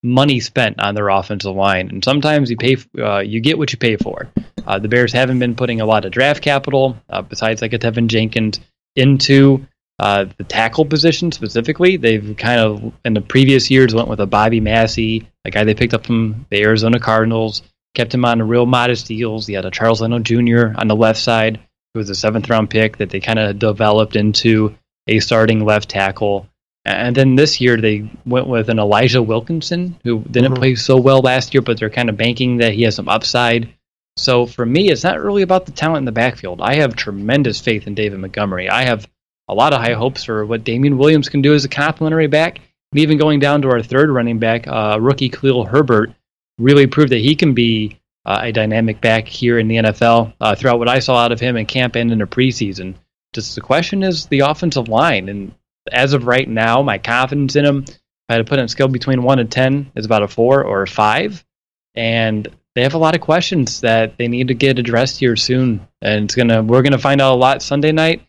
[0.04, 1.90] money spent on their offensive line.
[1.90, 4.30] And sometimes you pay, uh, you get what you pay for.
[4.68, 7.80] Uh, the Bears haven't been putting a lot of draft capital, uh, besides like a
[7.80, 8.60] Teven Jenkins,
[8.96, 9.66] into
[10.00, 11.98] the tackle position specifically.
[11.98, 15.74] They've kind of, in the previous years, went with a Bobby Massie, a guy they
[15.74, 17.64] picked up from the Arizona Cardinals,
[17.96, 19.48] kept him on real modest deals.
[19.48, 20.78] He had a Charles Leno Jr.
[20.78, 21.60] on the left side,
[21.94, 24.76] who was a seventh round pick that they kind of developed into
[25.08, 26.48] a starting left tackle.
[26.84, 30.60] And then this year they went with an Elijah Wilkinson, who didn't mm-hmm.
[30.60, 33.74] play so well last year, but they're kind of banking that he has some upside.
[34.18, 36.62] So for me, it's not really about the talent in the backfield.
[36.62, 38.70] I have tremendous faith in David Montgomery.
[38.70, 39.08] I have
[39.48, 42.60] a lot of high hopes for what Damien Williams can do as a complementary back.
[42.92, 46.14] And even going down to our third running back, uh, rookie Khalil Herbert,
[46.58, 50.56] really proved that he can be uh, a dynamic back here in the NFL uh,
[50.56, 52.96] throughout what I saw out of him in camp and in the preseason.
[53.34, 55.30] Just the question is the offensive line.
[55.30, 55.54] And
[55.92, 58.00] as of right now, my confidence in him, if
[58.30, 60.64] I had to put in a scale between 1 and 10, is about a 4
[60.64, 61.46] or a 5.
[61.94, 65.88] And they have a lot of questions that they need to get addressed here soon.
[66.02, 68.26] And it's gonna we're gonna find out a lot Sunday night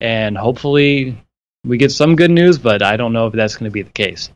[0.00, 1.16] and hopefully
[1.64, 3.90] we get some good news, but I don't know if that's going to be the
[3.90, 4.30] case.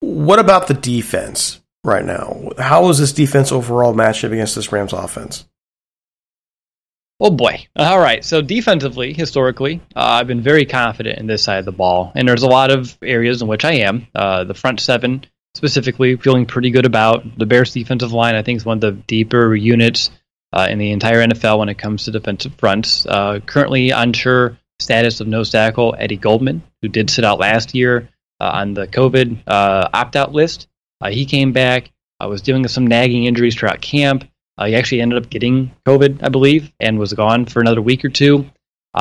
[0.00, 2.50] What about the defense right now?
[2.58, 5.46] How is this defense overall matchup against this Rams offense?
[7.22, 7.66] Oh boy.
[7.76, 8.24] All right.
[8.24, 12.26] So defensively, historically, uh, I've been very confident in this side of the ball, and
[12.26, 14.06] there's a lot of areas in which I am.
[14.14, 18.36] Uh, the front seven, specifically, feeling pretty good about the Bears' defensive line.
[18.36, 20.10] I think is one of the deeper units
[20.54, 23.04] uh, in the entire NFL when it comes to defensive fronts.
[23.04, 28.08] Uh, currently unsure status of nose tackle Eddie Goldman, who did sit out last year
[28.40, 30.68] uh, on the COVID uh, opt out list.
[31.00, 31.90] Uh, he came back,
[32.22, 34.24] uh, was dealing with some nagging injuries throughout camp.
[34.64, 38.10] he actually ended up getting COVID, I believe, and was gone for another week or
[38.10, 38.46] two.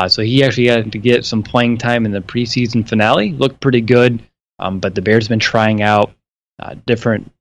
[0.08, 3.34] so he actually had to get some playing time in the preseason finale.
[3.34, 4.22] Looked pretty good,
[4.60, 6.14] um, but the Bears have been trying out
[6.86, 7.32] different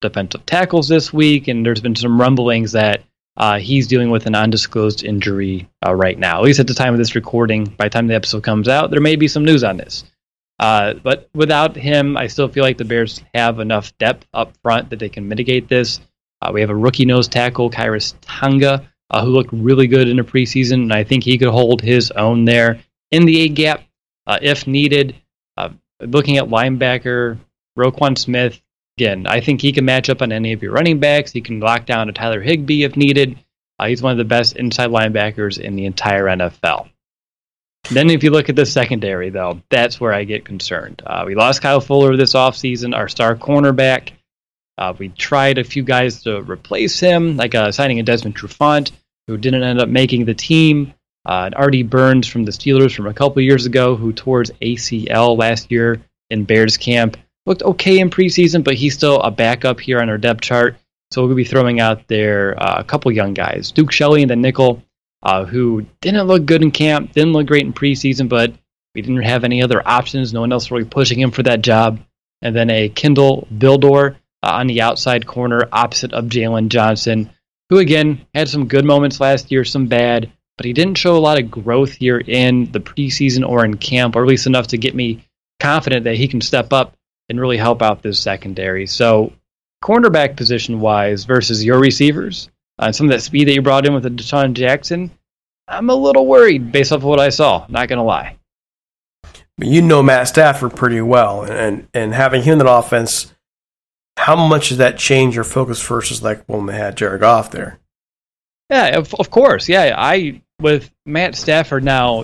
[0.00, 3.02] defensive tackles this week, and there's been some rumblings that
[3.36, 6.38] uh, he's dealing with an undisclosed injury uh, right now.
[6.38, 8.90] At least at the time of this recording, by the time the episode comes out,
[8.90, 10.04] there may be some news on this.
[10.58, 14.90] Uh, but without him, I still feel like the Bears have enough depth up front
[14.90, 16.00] that they can mitigate this.
[16.40, 20.16] Uh, we have a rookie nose tackle, Khyiris Tonga, uh, who looked really good in
[20.16, 22.80] the preseason, and I think he could hold his own there
[23.10, 23.82] in the A gap
[24.26, 25.16] uh, if needed.
[26.00, 27.38] looking at linebacker,
[27.78, 28.60] Roquan Smith,
[28.96, 31.32] Again, I think he can match up on any of your running backs.
[31.32, 33.36] He can lock down a Tyler Higbee if needed.
[33.78, 36.90] Uh, he's one of the best inside linebackers in the entire NFL.
[37.90, 41.02] Then, if you look at the secondary, though, that's where I get concerned.
[41.04, 44.12] Uh, we lost Kyle Fuller this offseason, our star cornerback.
[44.76, 48.90] Uh, we tried a few guys to replace him, like uh, signing a Desmond Trufant,
[49.28, 50.94] who didn't end up making the team.
[51.26, 54.50] Uh, and Artie Burns from the Steelers from a couple years ago, who tore his
[54.62, 57.16] ACL last year in Bears camp
[57.46, 60.76] looked okay in preseason, but he's still a backup here on our depth chart.
[61.10, 64.36] So we'll be throwing out there uh, a couple young guys, Duke Shelley and the
[64.36, 64.82] nickel,
[65.24, 68.52] uh, who didn't look good in camp, didn't look great in preseason, but
[68.94, 70.32] we didn't have any other options.
[70.32, 72.00] No one else really pushing him for that job.
[72.42, 77.30] And then a Kindle Vildor uh, on the outside corner, opposite of Jaylon Johnson,
[77.70, 81.18] who again had some good moments last year, some bad, but he didn't show a
[81.18, 84.78] lot of growth here in the preseason or in camp, or at least enough to
[84.78, 85.24] get me
[85.58, 86.94] confident that he can step up
[87.28, 88.86] and really help out this secondary.
[88.86, 89.32] So,
[89.82, 93.86] cornerback position wise versus your receivers, uh, and some of that speed that you brought
[93.86, 95.10] in with the DeSean Jackson,
[95.68, 97.66] I'm a little worried based off of what I saw.
[97.68, 98.36] Not going to lie.
[99.58, 103.32] You know Matt Stafford pretty well, and and having him in the offense,
[104.16, 107.78] how much does that change your focus versus like when they had Jared Goff there?
[108.68, 109.68] Yeah, of, of course.
[109.68, 112.22] Yeah, I with Matt Stafford now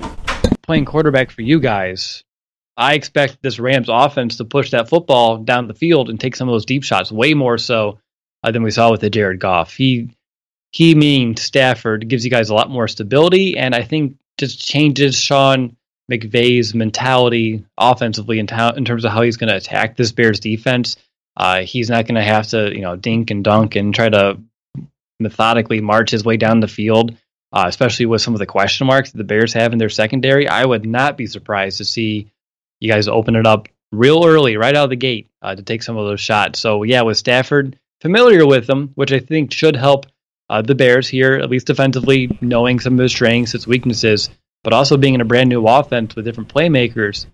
[0.62, 2.24] playing quarterback for you guys.
[2.76, 6.48] I expect this Rams offense to push that football down the field and take some
[6.48, 7.98] of those deep shots way more so
[8.42, 9.74] uh, than we saw with the Jared Goff.
[9.74, 10.16] He
[10.73, 15.16] he mean Stafford gives you guys a lot more stability, and I think just changes
[15.18, 15.77] Sean
[16.11, 20.97] McVay's mentality offensively in, in terms of how he's going to attack this Bears defense.
[21.37, 24.39] Uh, he's not going to have to you know dink and dunk and try to
[25.18, 27.16] methodically march his way down the field.
[27.53, 30.47] Uh, especially with some of the question marks that the Bears have in their secondary,
[30.47, 32.31] I would not be surprised to see
[32.79, 35.83] you guys open it up real early, right out of the gate, uh, to take
[35.83, 36.61] some of those shots.
[36.61, 40.07] So yeah, with Stafford familiar with them, which I think should help
[40.51, 44.28] uh, the Bears here, at least defensively, knowing some of his strengths, its weaknesses,
[44.64, 47.26] but also being in a brand new offense with different playmakers.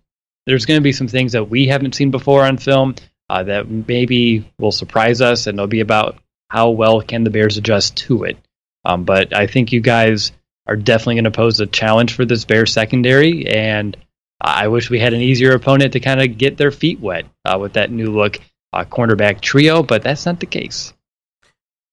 [0.45, 2.95] There's going to be some things that we haven't seen before on film
[3.31, 6.19] uh, that maybe will surprise us, and it'll be about
[6.51, 8.37] how well can the Bears adjust to it.
[8.85, 10.33] Um, but I think you guys
[10.67, 13.97] are definitely going to pose a challenge for this Bears secondary, and
[14.43, 17.59] I wish we had an easier opponent to kind of get their feet wet uh,
[17.59, 18.39] with that new look
[18.75, 20.93] uh, cornerback trio, but that's not the case.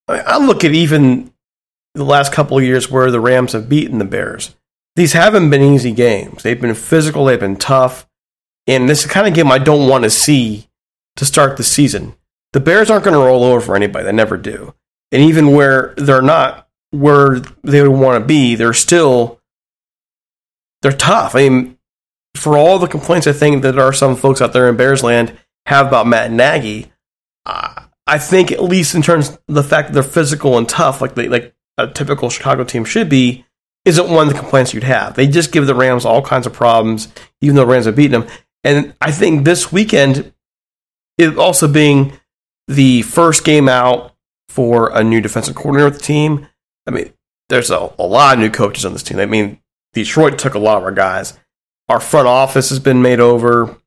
[0.08, 1.32] I look at even
[1.94, 4.56] the last couple of years where the Rams have beaten the Bears.
[4.96, 6.44] These haven't been easy games.
[6.44, 8.08] They've been physical, they've been tough,
[8.68, 10.68] and this is the kind of game I don't want to see
[11.16, 12.16] to start the season.
[12.54, 14.06] the Bears aren't going to roll over for anybody.
[14.06, 14.74] They never do.
[15.12, 19.40] And even where they're not where they would want to be, they're still
[20.82, 21.36] they're tough.
[21.36, 21.78] I mean,
[22.36, 25.38] for all the complaints I think that are some folks out there in Bears land
[25.66, 26.92] have about Matt Nagy,
[28.06, 31.16] I think at least in terms of the fact that they're physical and tough, like
[31.16, 33.46] they, like a typical Chicago team should be,
[33.86, 35.16] isn't one of the complaints you'd have.
[35.16, 37.08] They just give the Rams all kinds of problems,
[37.42, 38.30] even though the Rams have beaten them.
[38.64, 40.34] And I think this weekend,
[41.18, 42.14] it also being
[42.68, 44.16] the first game out
[44.48, 46.48] for a new defensive coordinator with the team.
[46.88, 47.14] I mean,
[47.50, 49.20] there's a, a lot of new coaches on this team.
[49.20, 49.60] I mean,
[49.94, 51.38] Detroit took a lot of our guys.
[51.90, 53.78] Our front office has been made over.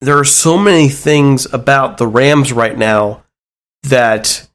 [0.00, 3.24] There are so many things about the Rams right now
[3.84, 4.48] that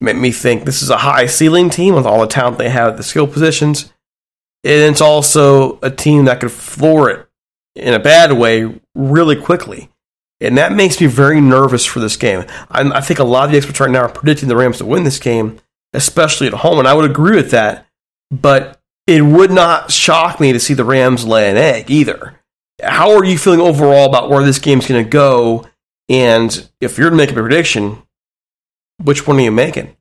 [0.00, 2.90] make me think this is a high ceiling team with all the talent they have
[2.90, 3.92] at the skill positions.
[4.64, 7.28] And it's also a team that could floor it
[7.74, 9.88] in a bad way really quickly.
[10.40, 12.44] And that makes me very nervous for this game.
[12.68, 14.84] I, I think a lot of the experts right now are predicting the Rams to
[14.84, 15.60] win this game,
[15.92, 16.80] especially at home.
[16.80, 17.86] And I would agree with that.
[18.30, 22.40] But it would not shock me to see the Rams lay an egg either.
[22.82, 25.66] How are you feeling overall about where this game's going to go?
[26.08, 28.02] And if you're to make a prediction,
[29.02, 29.96] which one are you making?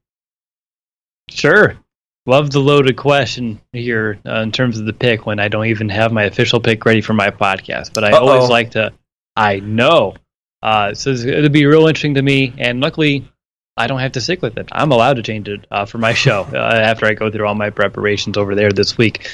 [1.30, 1.78] Sure.
[2.26, 5.90] Love the loaded question here uh, in terms of the pick when I don't even
[5.90, 7.94] have my official pick ready for my podcast.
[7.94, 8.28] But I Uh-oh.
[8.28, 8.94] always like to,
[9.36, 10.16] I know.
[10.62, 12.54] Uh, so it'll be real interesting to me.
[12.58, 13.28] And luckily,
[13.78, 14.70] I don't have to stick with it.
[14.72, 17.56] I'm allowed to change it uh, for my show uh, after I go through all
[17.56, 19.28] my preparations over there this week.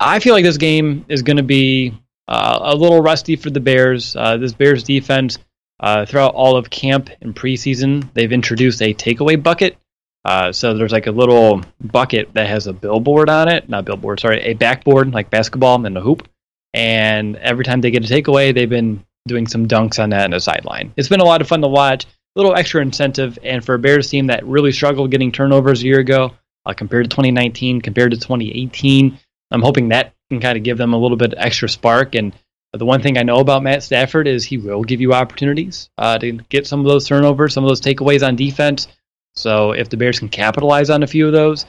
[0.00, 1.94] I feel like this game is going to be
[2.34, 4.16] a little rusty for the Bears.
[4.16, 5.38] Uh, this Bears defense,
[5.80, 9.76] uh, throughout all of camp and preseason, they've introduced a takeaway bucket.
[10.24, 14.20] Uh, so there's like a little bucket that has a billboard on it, not billboard,
[14.20, 16.28] sorry, a backboard like basketball and a hoop.
[16.72, 20.30] And every time they get a takeaway, they've been doing some dunks on that in
[20.30, 20.92] the sideline.
[20.96, 23.38] It's been a lot of fun to watch A little extra incentive.
[23.42, 26.32] And for a Bears team that really struggled getting turnovers a year ago
[26.64, 29.18] uh, compared to 2019, compared to 2018,
[29.50, 32.14] I'm hoping that can kind of give them a little bit extra spark.
[32.14, 32.32] And
[32.72, 36.18] the one thing I know about Matt Stafford is he will give you opportunities uh,
[36.18, 38.88] to get some of those turnovers, some of those takeaways on defense.
[39.34, 41.66] So if the Bears can capitalize on a few of those,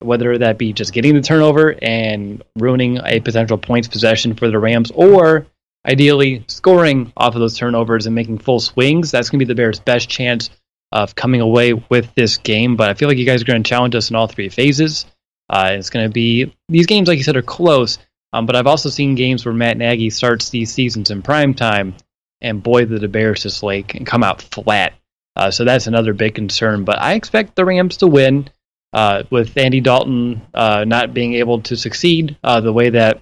[0.00, 4.58] whether that be just getting the turnover and ruining a potential points possession for the
[4.58, 5.46] Rams, or
[5.86, 9.10] ideally scoring off of those turnovers and making full swings.
[9.10, 10.50] That's going to be the Bears' best chance
[10.92, 12.76] of coming away with this game.
[12.76, 15.06] But I feel like you guys are going to challenge us in all three phases.
[15.48, 17.98] Uh, it's going to be these games, like you said, are close.
[18.36, 21.94] Um, but I've also seen games where Matt Nagy starts these seasons in prime time,
[22.42, 24.92] and boy, did the Bears just like and come out flat.
[25.34, 26.84] Uh, so that's another big concern.
[26.84, 28.50] But I expect the Rams to win.
[28.92, 33.20] Uh, with Andy Dalton uh, not being able to succeed uh, the way that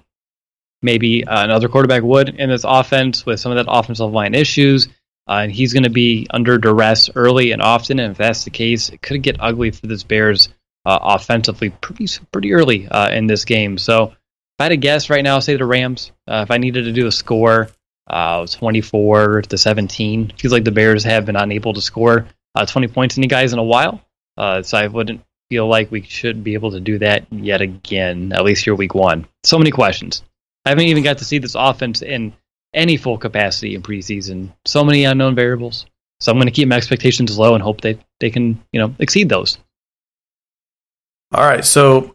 [0.81, 4.87] maybe uh, another quarterback would in this offense with some of that offensive line issues.
[5.27, 7.99] Uh, and he's going to be under duress early and often.
[7.99, 10.49] And if that's the case, it could get ugly for this Bears
[10.85, 13.77] offensively pretty pretty early in this game.
[13.77, 14.14] So
[14.55, 16.11] if I had to guess right now, say the Rams.
[16.27, 17.69] Uh, if I needed to do a score,
[18.07, 20.33] uh, 24 to 17.
[20.37, 23.59] Feels like the Bears have been unable to score 20 points in you guys in
[23.59, 24.01] a while.
[24.37, 28.43] so I wouldn't feel like we should be able to do that yet again, at
[28.43, 29.27] least here week one.
[29.43, 30.23] So many questions.
[30.65, 32.33] I haven't even got to see this offense in
[32.73, 34.53] any full capacity in preseason.
[34.65, 35.85] So many unknown variables.
[36.19, 38.95] So I'm going to keep my expectations low and hope they they can you know
[38.99, 39.57] exceed those.
[41.33, 42.14] All right, so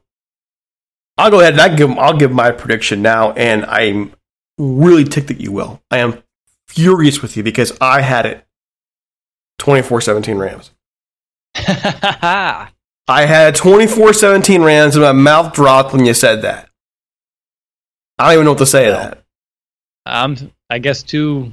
[1.20, 4.14] I'll go ahead and I give I'll give my prediction now, and I'm
[4.56, 5.82] really ticked that you will.
[5.90, 6.22] I am
[6.66, 8.46] furious with you because I had it
[9.60, 10.70] 24-17 Rams.
[11.54, 16.70] I had 24-17 Rams, and my mouth dropped when you said that.
[18.18, 19.24] I don't even know what to say to that.
[20.06, 21.52] Um, I guess two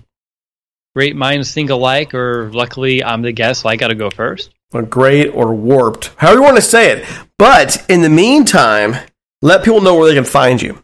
[0.96, 4.52] great minds think alike, or luckily I'm the guest, so I got to go first.
[4.74, 7.06] Or great or warped, however you want to say it.
[7.38, 8.96] But in the meantime,
[9.42, 10.82] let people know where they can find you.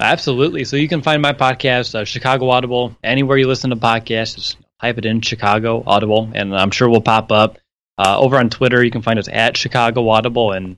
[0.00, 0.64] Absolutely.
[0.64, 4.36] So you can find my podcast, uh, Chicago Audible, anywhere you listen to podcasts.
[4.36, 7.58] Just type it in Chicago Audible, and I'm sure we'll pop up.
[7.98, 10.76] Uh, over on Twitter, you can find us at Chicago Audible, and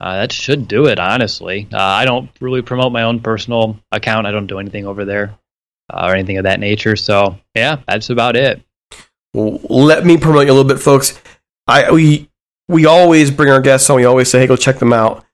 [0.00, 1.68] uh, that should do it, honestly.
[1.70, 4.26] Uh, I don't really promote my own personal account.
[4.26, 5.38] I don't do anything over there
[5.92, 6.96] uh, or anything of that nature.
[6.96, 8.62] So, yeah, that's about it.
[9.34, 11.20] Well, let me promote you a little bit, folks.
[11.66, 12.30] I we
[12.68, 13.96] we always bring our guests on.
[13.96, 15.24] We always say, "Hey, go check them out."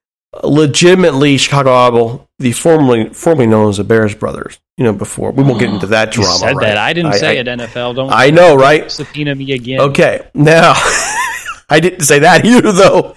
[0.44, 4.58] Legitimately, Chicago Audible, the formerly formerly known as the Bears Brothers.
[4.76, 6.32] You know, before we won't get into that drama.
[6.32, 6.66] You said right?
[6.66, 7.46] that I didn't I, say I, it.
[7.46, 8.12] NFL, don't.
[8.12, 8.90] I know, right?
[8.90, 9.80] Subpoena me again.
[9.80, 10.74] Okay, now.
[11.70, 13.14] I didn't say that either, though.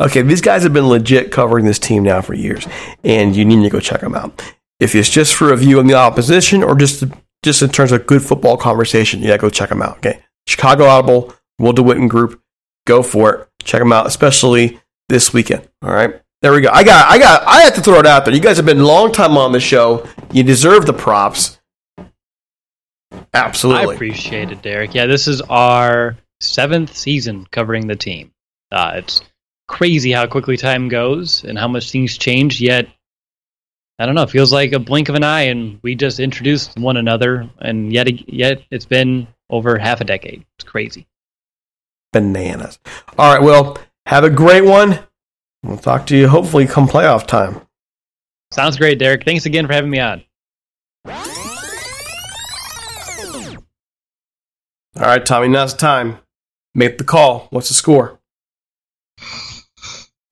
[0.00, 2.66] Okay, these guys have been legit covering this team now for years,
[3.02, 4.42] and you need to go check them out.
[4.80, 7.04] If it's just for a view on the opposition or just
[7.42, 9.98] just in terms of good football conversation, yeah, go check them out.
[9.98, 12.40] Okay, Chicago Audible, Will DeWitt Group.
[12.86, 13.48] Go for it.
[13.62, 15.66] Check them out, especially this weekend.
[15.80, 16.20] All right.
[16.44, 16.68] There we go.
[16.70, 18.34] I got, I got, I have to throw it out there.
[18.34, 20.06] You guys have been a long time on the show.
[20.30, 21.58] You deserve the props.
[23.32, 23.92] Absolutely.
[23.92, 24.94] I appreciate it, Derek.
[24.94, 28.30] Yeah, this is our seventh season covering the team.
[28.70, 29.22] Uh, it's
[29.68, 32.60] crazy how quickly time goes and how much things change.
[32.60, 32.88] Yet,
[33.98, 34.24] I don't know.
[34.24, 37.90] It feels like a blink of an eye, and we just introduced one another, and
[37.90, 40.44] yet, yet it's been over half a decade.
[40.58, 41.06] It's crazy.
[42.12, 42.78] Bananas.
[43.16, 43.42] All right.
[43.42, 44.98] Well, have a great one.
[45.64, 47.62] We'll talk to you hopefully come playoff time.
[48.50, 49.24] Sounds great, Derek.
[49.24, 50.22] Thanks again for having me on.
[54.96, 56.18] All right, Tommy, now it's time.
[56.74, 57.48] Make the call.
[57.50, 58.20] What's the score?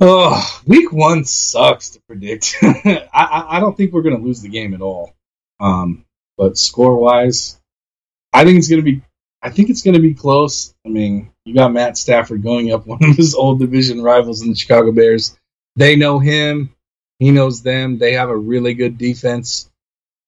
[0.01, 2.57] Oh, week one sucks to predict.
[2.63, 5.15] I, I, I, don't think we're going to lose the game at all.
[5.61, 6.05] Um,
[6.37, 7.61] but score wise,
[8.33, 9.03] I think it's going to be.
[9.43, 10.73] I think it's going to be close.
[10.87, 14.51] I mean, you got Matt Stafford going up one of his old division rivals in
[14.51, 15.37] the Chicago Bears.
[15.77, 16.75] They know him.
[17.19, 17.99] He knows them.
[17.99, 19.71] They have a really good defense.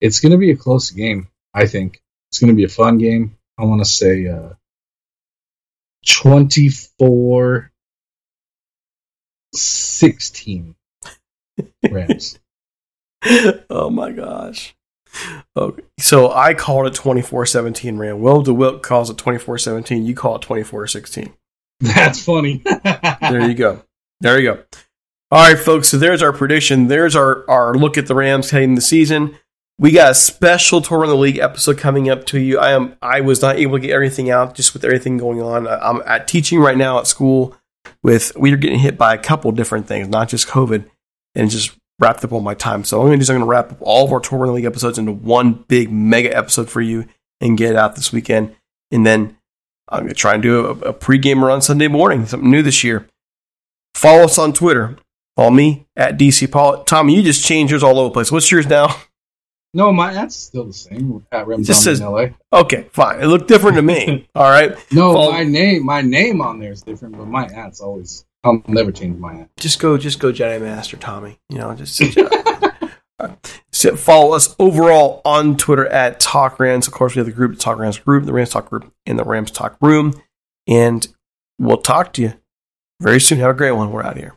[0.01, 1.29] It's going to be a close game.
[1.53, 3.37] I think it's going to be a fun game.
[3.59, 4.51] I want to say uh,
[6.07, 7.71] 24
[9.55, 10.75] 16
[11.91, 12.39] Rams.
[13.71, 14.75] oh my gosh.
[15.57, 15.83] Okay.
[15.99, 18.21] So I called it 24 17 Ram.
[18.21, 20.05] Will DeWitt calls it 24 17.
[20.05, 21.33] You call it 24 16.
[21.81, 22.63] That's funny.
[23.21, 23.83] there you go.
[24.21, 24.65] There you go.
[25.31, 25.89] All right, folks.
[25.89, 26.89] So there's our prediction.
[26.89, 29.37] There's our, our look at the Rams heading the season.
[29.79, 32.59] We got a special tour in the league episode coming up to you.
[32.61, 35.67] I am I was not able to get everything out just with everything going on.
[35.67, 37.57] I'm at teaching right now at school
[38.03, 40.89] with we are getting hit by a couple different things, not just COVID,
[41.35, 42.85] and just wrapped up all my time.
[42.85, 44.41] So I'm going to do is I'm going to wrap up all of our tour
[44.45, 47.07] in the league episodes into one big mega episode for you
[47.41, 48.55] and get it out this weekend.
[48.91, 49.37] And then
[49.89, 52.83] I'm going to try and do a, a pregame on Sunday morning, something new this
[52.85, 53.07] year.
[53.95, 54.97] Follow us on Twitter.
[55.37, 56.85] Follow me at DC Paul.
[56.85, 58.31] Tommy, you just changed yours all over the place.
[58.31, 58.95] What's yours now?
[59.77, 61.27] No, my ad's still the same.
[61.33, 62.27] At Rem just says LA.
[62.53, 63.21] Okay, fine.
[63.21, 64.29] It looked different to me.
[64.37, 64.71] All right.
[64.93, 68.25] No, Follow- my name, my name on there is different, but my ad's always.
[68.45, 69.49] I'll never change my ad.
[69.59, 71.39] Just go, just go, Jedi Master Tommy.
[71.49, 72.01] You know, just.
[73.73, 76.87] So follow us overall on Twitter at Talk Rams.
[76.87, 79.19] Of course, we have the group, the Talk Rams group, the Rams Talk group, and
[79.19, 80.21] the Rams Talk room.
[80.67, 81.07] And
[81.59, 82.35] we'll talk to you
[83.01, 83.39] very soon.
[83.39, 83.91] Have a great one.
[83.91, 84.37] We're out of here.